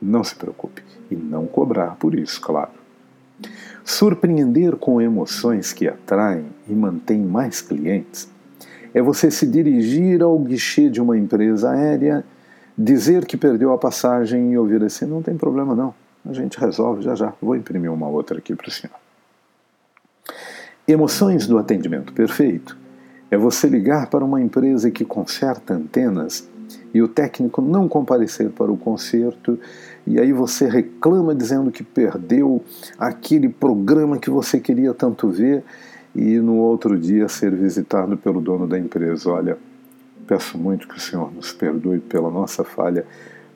Não 0.00 0.24
se 0.24 0.34
preocupe. 0.34 0.82
E 1.10 1.14
não 1.14 1.46
cobrar 1.46 1.96
por 1.96 2.14
isso, 2.14 2.40
claro. 2.40 2.70
Surpreender 3.84 4.76
com 4.76 5.00
emoções 5.00 5.72
que 5.72 5.88
atraem 5.88 6.46
e 6.68 6.72
mantêm 6.72 7.20
mais 7.20 7.60
clientes 7.60 8.30
é 8.92 9.00
você 9.00 9.30
se 9.30 9.46
dirigir 9.46 10.22
ao 10.22 10.38
guichê 10.38 10.88
de 10.88 11.00
uma 11.00 11.16
empresa 11.16 11.70
aérea 11.70 12.24
dizer 12.76 13.26
que 13.26 13.36
perdeu 13.36 13.72
a 13.72 13.78
passagem 13.78 14.52
e 14.52 14.58
ouvir 14.58 14.82
assim, 14.82 15.04
não 15.04 15.22
tem 15.22 15.36
problema 15.36 15.74
não, 15.74 15.94
a 16.24 16.32
gente 16.32 16.58
resolve 16.58 17.02
já 17.02 17.14
já, 17.14 17.32
vou 17.40 17.54
imprimir 17.54 17.92
uma 17.92 18.08
outra 18.08 18.38
aqui 18.38 18.54
para 18.54 18.68
o 18.68 18.70
senhor. 18.70 18.96
Emoções 20.86 21.46
do 21.46 21.58
atendimento 21.58 22.12
perfeito 22.12 22.76
é 23.30 23.36
você 23.36 23.68
ligar 23.68 24.08
para 24.08 24.24
uma 24.24 24.40
empresa 24.40 24.90
que 24.90 25.04
conserta 25.04 25.74
antenas 25.74 26.48
e 26.92 27.00
o 27.02 27.08
técnico 27.08 27.62
não 27.62 27.88
comparecer 27.88 28.50
para 28.50 28.72
o 28.72 28.76
concerto 28.76 29.58
e 30.06 30.18
aí 30.18 30.32
você 30.32 30.68
reclama 30.68 31.34
dizendo 31.34 31.70
que 31.70 31.82
perdeu 31.82 32.64
aquele 32.98 33.48
programa 33.48 34.18
que 34.18 34.30
você 34.30 34.58
queria 34.58 34.94
tanto 34.94 35.28
ver 35.28 35.62
e 36.14 36.38
no 36.38 36.56
outro 36.56 36.98
dia 36.98 37.28
ser 37.28 37.54
visitado 37.54 38.16
pelo 38.16 38.40
dono 38.40 38.66
da 38.66 38.78
empresa. 38.78 39.30
Olha, 39.30 39.56
Peço 40.30 40.56
muito 40.56 40.86
que 40.86 40.96
o 40.96 41.00
Senhor 41.00 41.34
nos 41.34 41.52
perdoe 41.52 41.98
pela 41.98 42.30
nossa 42.30 42.62
falha, 42.62 43.04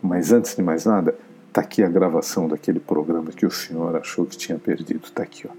mas 0.03 0.33
antes 0.33 0.57
de 0.57 0.61
mais 0.61 0.85
nada, 0.85 1.15
está 1.47 1.61
aqui 1.61 1.85
a 1.85 1.89
gravação 1.89 2.49
daquele 2.49 2.81
programa 2.81 3.31
que 3.31 3.47
o 3.47 3.51
Senhor 3.51 3.95
achou 3.95 4.27
que 4.27 4.37
tinha 4.37 4.59
perdido. 4.59 5.05
Está 5.05 5.23
aqui. 5.23 5.47
Ó. 5.47 5.53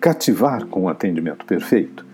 Cativar 0.00 0.66
com 0.66 0.82
o 0.82 0.88
atendimento 0.88 1.46
perfeito 1.46 2.04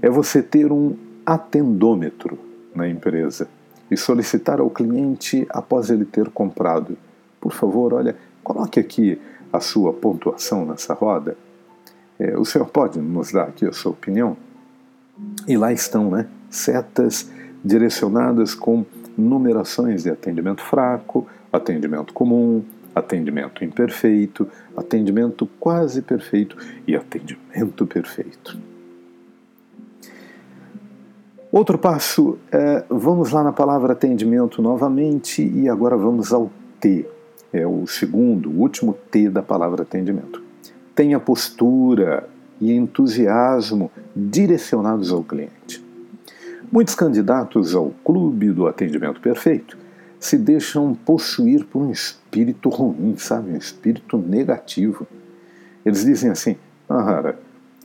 é 0.00 0.08
você 0.08 0.42
ter 0.42 0.72
um 0.72 0.96
atendômetro 1.26 2.38
na 2.74 2.88
empresa 2.88 3.46
e 3.92 3.96
solicitar 3.96 4.58
ao 4.58 4.70
cliente 4.70 5.46
após 5.50 5.90
ele 5.90 6.06
ter 6.06 6.30
comprado. 6.30 6.96
Por 7.38 7.52
favor, 7.52 7.92
olha, 7.92 8.16
coloque 8.42 8.80
aqui 8.80 9.20
a 9.52 9.60
sua 9.60 9.92
pontuação 9.92 10.64
nessa 10.64 10.94
roda. 10.94 11.36
É, 12.18 12.34
o 12.38 12.44
senhor 12.44 12.66
pode 12.68 12.98
nos 12.98 13.32
dar 13.32 13.48
aqui 13.48 13.66
a 13.66 13.72
sua 13.72 13.92
opinião? 13.92 14.34
E 15.46 15.58
lá 15.58 15.70
estão, 15.74 16.10
né? 16.10 16.26
setas 16.48 17.30
direcionadas 17.62 18.54
com 18.54 18.86
numerações 19.16 20.04
de 20.04 20.10
atendimento 20.10 20.62
fraco, 20.62 21.26
atendimento 21.52 22.14
comum, 22.14 22.64
atendimento 22.94 23.62
imperfeito, 23.62 24.48
atendimento 24.74 25.46
quase 25.60 26.00
perfeito 26.00 26.56
e 26.86 26.96
atendimento 26.96 27.86
perfeito. 27.86 28.71
Outro 31.52 31.76
passo 31.76 32.38
é, 32.50 32.82
vamos 32.88 33.30
lá 33.30 33.42
na 33.42 33.52
palavra 33.52 33.92
atendimento 33.92 34.62
novamente 34.62 35.46
e 35.46 35.68
agora 35.68 35.98
vamos 35.98 36.32
ao 36.32 36.50
T. 36.80 37.06
É 37.52 37.66
o 37.66 37.86
segundo, 37.86 38.48
o 38.48 38.58
último 38.58 38.96
T 39.10 39.28
da 39.28 39.42
palavra 39.42 39.82
atendimento. 39.82 40.42
Tenha 40.94 41.20
postura 41.20 42.26
e 42.58 42.72
entusiasmo 42.72 43.90
direcionados 44.16 45.12
ao 45.12 45.22
cliente. 45.22 45.84
Muitos 46.72 46.94
candidatos 46.94 47.74
ao 47.74 47.92
clube 48.02 48.50
do 48.50 48.66
atendimento 48.66 49.20
perfeito 49.20 49.76
se 50.18 50.38
deixam 50.38 50.94
possuir 50.94 51.66
por 51.66 51.82
um 51.82 51.90
espírito 51.90 52.70
ruim, 52.70 53.14
sabe? 53.18 53.50
Um 53.50 53.58
espírito 53.58 54.16
negativo. 54.16 55.06
Eles 55.84 56.02
dizem 56.02 56.30
assim: 56.30 56.56
ah, 56.88 57.34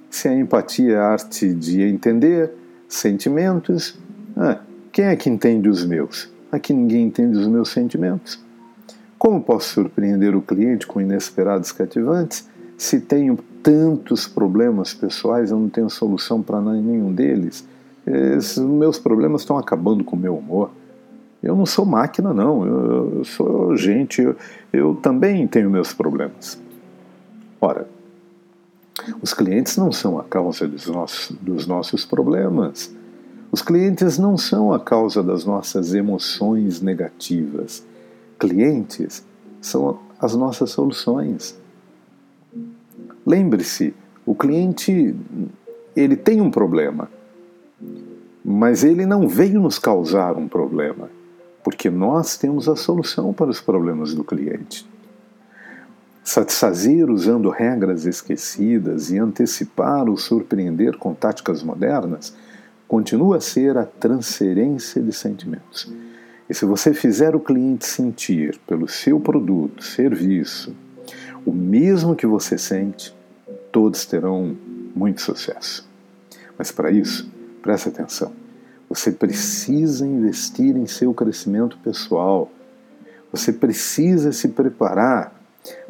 se 0.10 0.30
a 0.30 0.34
empatia 0.34 0.94
é 0.94 0.98
a 0.98 1.08
arte 1.08 1.54
de 1.54 1.82
entender 1.82 2.50
sentimentos, 2.88 3.98
ah, 4.36 4.60
quem 4.92 5.06
é 5.06 5.16
que 5.16 5.30
entende 5.30 5.70
os 5.70 5.86
meus? 5.86 6.30
Aqui 6.52 6.74
ninguém 6.74 7.06
entende 7.06 7.38
os 7.38 7.48
meus 7.48 7.70
sentimentos. 7.70 8.40
Como 9.18 9.42
posso 9.42 9.74
surpreender 9.74 10.36
o 10.36 10.42
cliente 10.42 10.86
com 10.86 11.02
inesperados 11.02 11.72
cativantes 11.72 12.48
se 12.78 13.00
tenho 13.00 13.38
tantos 13.64 14.28
problemas 14.28 14.94
pessoais, 14.94 15.52
eu 15.52 15.60
não 15.60 15.70
tenho 15.70 15.90
solução 15.90 16.42
para 16.42 16.62
nenhum 16.62 17.12
deles? 17.12 17.68
Esses 18.06 18.58
meus 18.60 18.98
problemas 18.98 19.42
estão 19.42 19.58
acabando 19.58 20.04
com 20.04 20.16
o 20.16 20.20
meu 20.20 20.38
humor. 20.38 20.70
Eu 21.44 21.56
não 21.56 21.66
sou 21.66 21.86
máquina, 21.86 22.34
não. 22.34 22.66
Eu, 22.66 23.18
eu 23.18 23.24
sou 23.26 23.76
gente. 23.76 24.22
Eu, 24.22 24.36
eu 24.72 24.96
também 24.96 25.46
tenho 25.48 25.70
meus 25.70 25.94
problemas. 25.94 26.58
Ora, 27.60 27.88
os 29.22 29.34
clientes 29.34 29.78
não 29.78 29.92
são 29.92 30.20
a 30.20 30.24
causa 30.24 30.68
dos 30.68 30.88
nossos, 30.88 31.36
dos 31.40 31.68
nossos 31.68 32.06
problemas. 32.06 32.94
Os 33.52 33.62
clientes 33.62 34.18
não 34.18 34.38
são 34.38 34.74
a 34.74 34.80
causa 34.80 35.24
das 35.24 35.46
nossas 35.46 35.94
emoções 35.94 36.82
negativas. 36.82 37.86
Clientes 38.40 39.26
são 39.62 40.00
as 40.20 40.36
nossas 40.36 40.72
soluções. 40.72 41.58
Lembre-se, 43.26 43.94
o 44.26 44.36
cliente 44.36 45.16
ele 45.96 46.16
tem 46.16 46.42
um 46.42 46.52
problema, 46.52 47.10
mas 48.44 48.84
ele 48.84 49.06
não 49.06 49.28
veio 49.28 49.60
nos 49.60 49.80
causar 49.80 50.38
um 50.38 50.48
problema 50.48 51.10
porque 51.68 51.90
nós 51.90 52.38
temos 52.38 52.70
a 52.70 52.78
solução 52.78 53.34
para 53.34 53.50
os 53.50 53.60
problemas 53.60 54.14
do 54.14 54.24
cliente. 54.24 54.88
Satisfazer 56.28 57.10
usando 57.10 57.50
regras 57.50 58.06
esquecidas 58.06 59.12
e 59.12 59.18
antecipar 59.18 60.10
ou 60.10 60.18
surpreender 60.18 60.98
com 60.98 61.14
táticas 61.14 61.64
modernas 61.64 62.34
continua 62.86 63.38
a 63.38 63.40
ser 63.40 63.78
a 63.78 63.86
transferência 63.86 65.02
de 65.02 65.14
sentimentos. 65.14 65.90
E 66.50 66.54
se 66.54 66.66
você 66.66 66.94
fizer 66.94 67.34
o 67.34 67.40
cliente 67.40 67.86
sentir 67.86 68.60
pelo 68.68 68.90
seu 68.90 69.22
produto, 69.22 69.82
serviço, 69.82 70.76
o 71.46 71.54
mesmo 71.54 72.14
que 72.14 72.28
você 72.28 72.58
sente, 72.58 73.16
todos 73.72 74.06
terão 74.06 74.54
muito 74.94 75.22
sucesso. 75.22 75.88
Mas 76.58 76.74
para 76.74 76.92
isso, 76.92 77.32
preste 77.62 77.88
atenção. 77.88 78.34
Você 78.90 79.14
precisa 79.14 80.06
investir 80.06 80.76
em 80.76 80.88
seu 80.88 81.14
crescimento 81.14 81.78
pessoal. 81.78 82.52
Você 83.32 83.54
precisa 83.54 84.34
se 84.34 84.50
preparar 84.50 85.37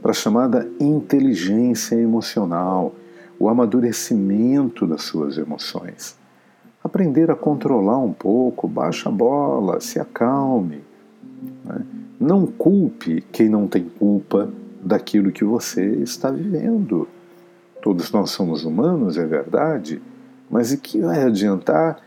para 0.01 0.11
a 0.11 0.13
chamada 0.13 0.69
inteligência 0.79 1.95
emocional, 1.95 2.93
o 3.39 3.49
amadurecimento 3.49 4.85
das 4.87 5.03
suas 5.03 5.37
emoções. 5.37 6.17
Aprender 6.83 7.29
a 7.29 7.35
controlar 7.35 7.97
um 7.97 8.13
pouco, 8.13 8.67
baixa 8.67 9.09
a 9.09 9.11
bola, 9.11 9.79
se 9.79 9.99
acalme. 9.99 10.81
Né? 11.65 11.85
Não 12.19 12.45
culpe 12.45 13.21
quem 13.31 13.49
não 13.49 13.67
tem 13.67 13.83
culpa 13.83 14.49
daquilo 14.81 15.31
que 15.31 15.43
você 15.43 15.85
está 15.97 16.31
vivendo. 16.31 17.07
Todos 17.81 18.11
nós 18.11 18.31
somos 18.31 18.63
humanos, 18.63 19.17
é 19.17 19.25
verdade, 19.25 20.01
mas 20.49 20.71
e 20.71 20.77
que 20.77 20.99
vai 21.01 21.23
adiantar 21.23 22.01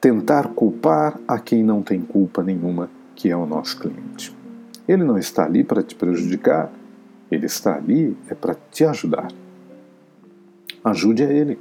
tentar 0.00 0.48
culpar 0.48 1.18
a 1.26 1.38
quem 1.38 1.62
não 1.62 1.82
tem 1.82 2.00
culpa 2.00 2.42
nenhuma, 2.42 2.90
que 3.14 3.30
é 3.30 3.36
o 3.36 3.46
nosso 3.46 3.78
cliente. 3.78 4.41
Ele 4.86 5.04
não 5.04 5.18
está 5.18 5.44
ali 5.44 5.62
para 5.62 5.82
te 5.82 5.94
prejudicar, 5.94 6.70
ele 7.30 7.46
está 7.46 7.76
ali 7.76 8.16
é 8.28 8.34
para 8.34 8.56
te 8.70 8.84
ajudar. 8.84 9.28
Ajude 10.84 11.24
a 11.24 11.30
ele. 11.30 11.58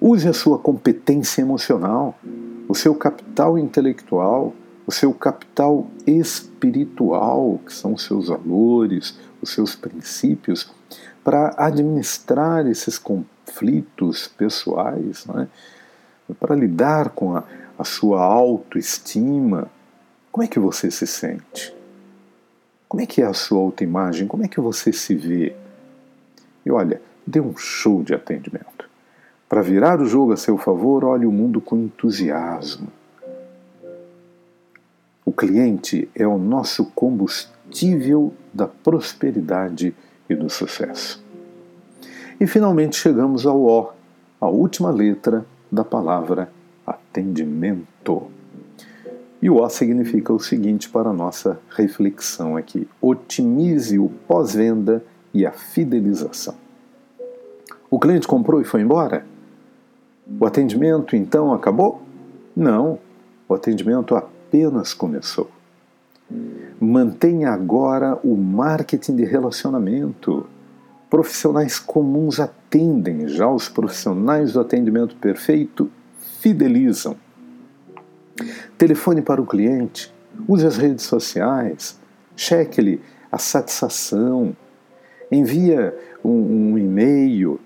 Use 0.00 0.26
a 0.28 0.32
sua 0.32 0.58
competência 0.58 1.42
emocional, 1.42 2.18
o 2.68 2.74
seu 2.74 2.94
capital 2.94 3.56
intelectual, 3.56 4.52
o 4.84 4.90
seu 4.90 5.14
capital 5.14 5.86
espiritual, 6.06 7.60
que 7.64 7.72
são 7.72 7.94
os 7.94 8.02
seus 8.02 8.28
valores, 8.28 9.16
os 9.40 9.50
seus 9.50 9.76
princípios, 9.76 10.72
para 11.22 11.54
administrar 11.56 12.66
esses 12.66 12.98
conflitos 12.98 14.26
pessoais, 14.26 15.24
não 15.24 15.42
é? 15.42 15.48
para 16.40 16.56
lidar 16.56 17.10
com 17.10 17.36
a, 17.36 17.44
a 17.78 17.84
sua 17.84 18.22
autoestima. 18.22 19.70
Como 20.30 20.44
é 20.44 20.48
que 20.48 20.58
você 20.58 20.90
se 20.90 21.06
sente? 21.06 21.74
Como 22.92 23.00
é 23.00 23.06
que 23.06 23.22
é 23.22 23.24
a 23.24 23.32
sua 23.32 23.58
autoimagem? 23.58 24.28
Como 24.28 24.44
é 24.44 24.48
que 24.48 24.60
você 24.60 24.92
se 24.92 25.14
vê? 25.14 25.56
E 26.62 26.70
olha, 26.70 27.00
dê 27.26 27.40
um 27.40 27.56
show 27.56 28.02
de 28.02 28.12
atendimento. 28.12 28.86
Para 29.48 29.62
virar 29.62 29.98
o 29.98 30.04
jogo 30.04 30.34
a 30.34 30.36
seu 30.36 30.58
favor, 30.58 31.02
olhe 31.02 31.24
o 31.24 31.32
mundo 31.32 31.58
com 31.58 31.74
entusiasmo. 31.74 32.88
O 35.24 35.32
cliente 35.32 36.06
é 36.14 36.26
o 36.26 36.36
nosso 36.36 36.84
combustível 36.90 38.34
da 38.52 38.68
prosperidade 38.68 39.94
e 40.28 40.34
do 40.34 40.50
sucesso. 40.50 41.24
E 42.38 42.46
finalmente 42.46 42.96
chegamos 42.96 43.46
ao 43.46 43.58
O, 43.62 43.90
a 44.38 44.48
última 44.48 44.90
letra 44.90 45.46
da 45.70 45.82
palavra 45.82 46.52
atendimento. 46.86 48.30
E 49.42 49.50
o 49.50 49.56
O 49.56 49.68
significa 49.68 50.32
o 50.32 50.38
seguinte 50.38 50.88
para 50.88 51.10
a 51.10 51.12
nossa 51.12 51.58
reflexão 51.70 52.56
aqui: 52.56 52.88
otimize 53.00 53.98
o 53.98 54.08
pós-venda 54.28 55.04
e 55.34 55.44
a 55.44 55.50
fidelização. 55.50 56.54
O 57.90 57.98
cliente 57.98 58.28
comprou 58.28 58.60
e 58.60 58.64
foi 58.64 58.82
embora? 58.82 59.26
O 60.40 60.46
atendimento 60.46 61.16
então 61.16 61.52
acabou? 61.52 62.00
Não, 62.54 63.00
o 63.48 63.54
atendimento 63.54 64.14
apenas 64.14 64.94
começou. 64.94 65.50
Mantenha 66.80 67.50
agora 67.50 68.18
o 68.22 68.36
marketing 68.36 69.16
de 69.16 69.24
relacionamento. 69.24 70.46
Profissionais 71.10 71.78
comuns 71.78 72.40
atendem, 72.40 73.28
já 73.28 73.50
os 73.50 73.68
profissionais 73.68 74.52
do 74.52 74.60
atendimento 74.60 75.16
perfeito 75.16 75.90
fidelizam. 76.40 77.16
Telefone 78.78 79.22
para 79.22 79.40
o 79.40 79.46
cliente, 79.46 80.12
use 80.48 80.66
as 80.66 80.76
redes 80.76 81.04
sociais, 81.04 81.98
cheque-lhe 82.36 83.00
a 83.30 83.38
satisfação, 83.38 84.56
envia 85.30 85.96
um, 86.24 86.72
um 86.72 86.78
e-mail, 86.78 87.60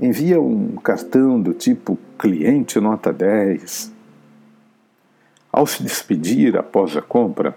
envia 0.00 0.40
um 0.40 0.76
cartão 0.76 1.40
do 1.40 1.52
tipo 1.52 1.98
cliente 2.18 2.80
nota 2.80 3.12
10. 3.12 3.92
Ao 5.52 5.66
se 5.66 5.82
despedir 5.82 6.56
após 6.56 6.96
a 6.96 7.02
compra, 7.02 7.56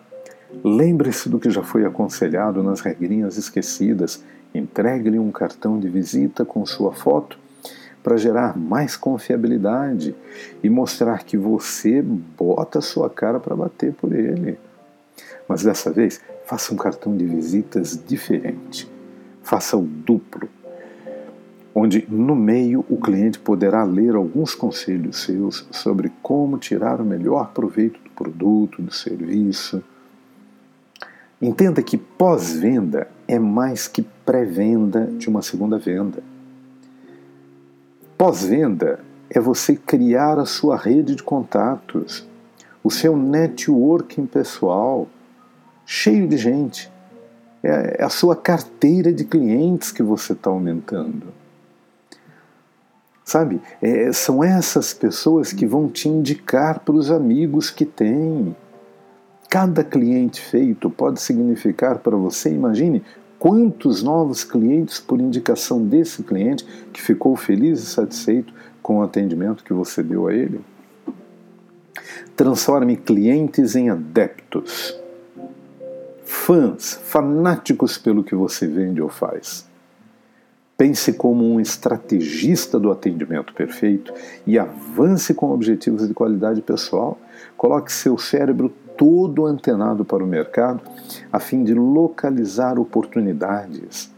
lembre-se 0.63 1.29
do 1.29 1.39
que 1.39 1.49
já 1.49 1.63
foi 1.63 1.86
aconselhado 1.86 2.61
nas 2.63 2.81
regrinhas 2.81 3.38
esquecidas 3.38 4.23
Entregue-lhe 4.53 5.17
um 5.17 5.31
cartão 5.31 5.79
de 5.79 5.88
visita 5.88 6.43
com 6.43 6.65
sua 6.65 6.91
foto 6.91 7.39
para 8.03 8.17
gerar 8.17 8.57
mais 8.57 8.95
confiabilidade 8.95 10.15
e 10.63 10.69
mostrar 10.69 11.23
que 11.23 11.37
você 11.37 12.01
bota 12.01 12.81
sua 12.81 13.09
cara 13.09 13.39
para 13.39 13.55
bater 13.55 13.93
por 13.93 14.13
ele. 14.13 14.57
Mas 15.47 15.63
dessa 15.63 15.91
vez, 15.91 16.21
faça 16.45 16.73
um 16.73 16.77
cartão 16.77 17.15
de 17.15 17.25
visitas 17.25 17.99
diferente. 18.07 18.89
Faça 19.43 19.75
o 19.77 19.81
duplo, 19.81 20.49
onde 21.73 22.05
no 22.09 22.35
meio 22.35 22.85
o 22.89 22.97
cliente 22.97 23.39
poderá 23.39 23.83
ler 23.83 24.15
alguns 24.15 24.53
conselhos 24.55 25.23
seus 25.23 25.67
sobre 25.71 26.11
como 26.21 26.57
tirar 26.57 27.01
o 27.01 27.05
melhor 27.05 27.51
proveito 27.51 27.99
do 28.01 28.09
produto, 28.11 28.81
do 28.81 28.93
serviço. 28.93 29.83
Entenda 31.41 31.81
que 31.81 31.97
pós-venda 31.97 33.07
é 33.27 33.39
mais 33.39 33.87
que 33.87 34.03
pré-venda 34.25 35.07
de 35.17 35.27
uma 35.27 35.41
segunda 35.41 35.77
venda. 35.79 36.21
Pós-venda 38.22 38.99
é 39.32 39.39
você 39.39 39.76
criar 39.76 40.38
a 40.38 40.45
sua 40.45 40.78
rede 40.78 41.15
de 41.15 41.24
contatos, 41.24 42.24
o 42.84 42.91
seu 42.91 43.17
networking 43.17 44.28
pessoal, 44.28 45.07
cheio 45.88 46.28
de 46.28 46.38
gente. 46.38 46.91
É, 47.63 47.95
é 47.97 48.03
a 48.03 48.09
sua 48.09 48.36
carteira 48.36 49.11
de 49.11 49.26
clientes 49.26 49.91
que 49.91 50.03
você 50.03 50.34
está 50.34 50.51
aumentando. 50.51 51.34
Sabe? 53.26 53.59
É, 53.82 54.13
são 54.13 54.43
essas 54.43 54.93
pessoas 54.93 55.51
que 55.51 55.65
vão 55.65 55.89
te 55.89 56.07
indicar 56.07 56.82
para 56.82 56.93
os 56.93 57.09
amigos 57.09 57.72
que 57.72 57.86
têm. 57.86 58.55
Cada 59.49 59.84
cliente 59.84 60.39
feito 60.39 60.91
pode 60.91 61.19
significar 61.19 61.97
para 61.97 62.15
você, 62.15 62.53
imagine, 62.53 63.03
quantos 63.41 64.03
novos 64.03 64.43
clientes 64.43 64.99
por 64.99 65.19
indicação 65.19 65.83
desse 65.83 66.21
cliente 66.21 66.63
que 66.93 67.01
ficou 67.01 67.35
feliz 67.35 67.79
e 67.79 67.85
satisfeito 67.87 68.53
com 68.83 68.99
o 68.99 69.01
atendimento 69.01 69.63
que 69.63 69.73
você 69.73 70.03
deu 70.03 70.27
a 70.27 70.33
ele? 70.33 70.61
Transforme 72.35 72.95
clientes 72.95 73.75
em 73.75 73.89
adeptos, 73.89 74.95
fãs, 76.23 77.01
fanáticos 77.03 77.97
pelo 77.97 78.23
que 78.23 78.35
você 78.35 78.67
vende 78.67 79.01
ou 79.01 79.09
faz. 79.09 79.67
Pense 80.77 81.11
como 81.11 81.43
um 81.43 81.59
estrategista 81.59 82.79
do 82.79 82.91
atendimento 82.91 83.55
perfeito 83.55 84.13
e 84.45 84.59
avance 84.59 85.33
com 85.33 85.51
objetivos 85.51 86.07
de 86.07 86.13
qualidade 86.13 86.61
pessoal. 86.61 87.19
Coloque 87.57 87.91
seu 87.91 88.19
cérebro 88.19 88.71
todo 89.01 89.47
antenado 89.47 90.05
para 90.05 90.23
o 90.23 90.27
mercado, 90.27 90.79
a 91.33 91.39
fim 91.39 91.63
de 91.63 91.73
localizar 91.73 92.77
oportunidades, 92.77 94.11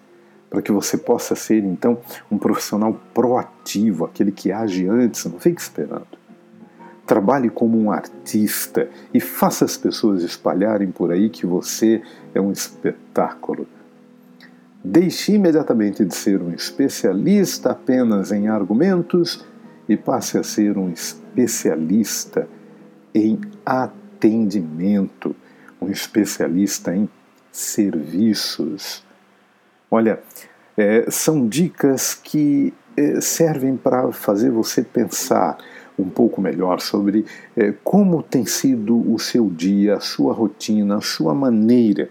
para 0.50 0.62
que 0.62 0.74
você 0.74 0.98
possa 0.98 1.36
ser 1.36 1.64
então 1.64 1.98
um 2.30 2.38
profissional 2.38 2.94
proativo, 3.14 4.04
aquele 4.04 4.30
que 4.30 4.52
age 4.52 4.86
antes, 4.86 5.24
não 5.24 5.40
fique 5.40 5.62
esperando. 5.62 6.06
Trabalhe 7.08 7.50
como 7.50 7.80
um 7.80 7.94
artista 7.94 8.90
e 9.14 9.22
faça 9.22 9.64
as 9.64 9.78
pessoas 9.78 10.22
espalharem 10.22 10.92
por 10.92 11.14
aí 11.14 11.30
que 11.30 11.46
você 11.46 12.02
é 12.36 12.42
um 12.42 12.52
espetáculo. 12.52 13.66
Deixe 14.84 15.32
imediatamente 15.32 16.04
de 16.04 16.14
ser 16.14 16.42
um 16.42 16.52
especialista 16.52 17.72
apenas 17.72 18.34
em 18.34 18.50
argumentos 18.50 19.46
e 19.88 19.96
passe 19.96 20.38
a 20.38 20.44
ser 20.44 20.78
um 20.78 20.90
especialista 20.90 22.50
em 23.16 23.40
atendimento 23.66 24.03
atendimento, 24.24 25.36
um 25.82 25.90
especialista 25.90 26.96
em 26.96 27.10
serviços. 27.52 29.04
Olha, 29.92 30.20
é, 30.78 31.06
são 31.12 31.48
dicas 31.48 32.16
que 32.16 32.74
é, 32.96 33.20
servem 33.20 33.76
para 33.76 34.12
fazer 34.14 34.50
você 34.50 34.82
pensar 34.82 35.58
um 36.00 36.10
pouco 36.10 36.42
melhor 36.42 36.80
sobre 36.80 37.26
é, 37.56 37.74
como 37.84 38.24
tem 38.24 38.46
sido 38.46 39.12
o 39.12 39.20
seu 39.20 39.50
dia, 39.50 39.98
a 39.98 40.00
sua 40.00 40.34
rotina, 40.34 40.98
a 40.98 41.02
sua 41.02 41.36
maneira 41.36 42.10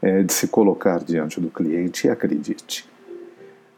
é, 0.00 0.22
de 0.22 0.32
se 0.32 0.46
colocar 0.46 1.02
diante 1.02 1.40
do 1.40 1.50
cliente 1.50 2.06
e 2.06 2.10
acredite. 2.10 2.88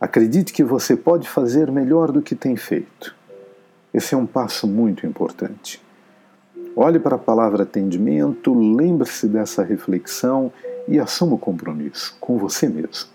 Acredite 0.00 0.52
que 0.52 0.62
você 0.62 0.94
pode 0.94 1.28
fazer 1.28 1.72
melhor 1.72 2.12
do 2.12 2.20
que 2.20 2.34
tem 2.34 2.56
feito. 2.56 3.16
Esse 3.92 4.14
é 4.14 4.18
um 4.18 4.26
passo 4.26 4.66
muito 4.66 5.06
importante. 5.06 5.84
Olhe 6.76 6.98
para 6.98 7.16
a 7.16 7.18
palavra 7.18 7.62
atendimento, 7.62 8.52
lembre-se 8.52 9.28
dessa 9.28 9.62
reflexão 9.62 10.52
e 10.88 10.98
assuma 10.98 11.34
o 11.34 11.38
compromisso 11.38 12.16
com 12.20 12.36
você 12.36 12.68
mesmo 12.68 13.14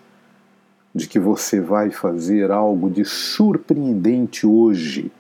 de 0.94 1.08
que 1.08 1.20
você 1.20 1.60
vai 1.60 1.92
fazer 1.92 2.52
algo 2.52 2.90
de 2.90 3.06
surpreendente 3.06 4.46
hoje 4.46 5.12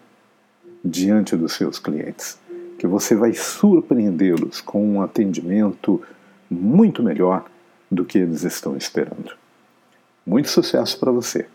diante 0.84 1.36
dos 1.36 1.54
seus 1.54 1.78
clientes, 1.78 2.40
que 2.78 2.88
você 2.88 3.16
vai 3.16 3.34
surpreendê-los 3.34 4.62
com 4.62 4.84
um 4.84 5.02
atendimento 5.02 6.02
muito 6.50 7.04
melhor 7.04 7.46
do 7.92 8.04
que 8.04 8.18
eles 8.18 8.44
estão 8.44 8.76
esperando. 8.76 9.34
Muito 10.26 10.50
sucesso 10.50 11.00
para 11.00 11.12
você! 11.12 11.48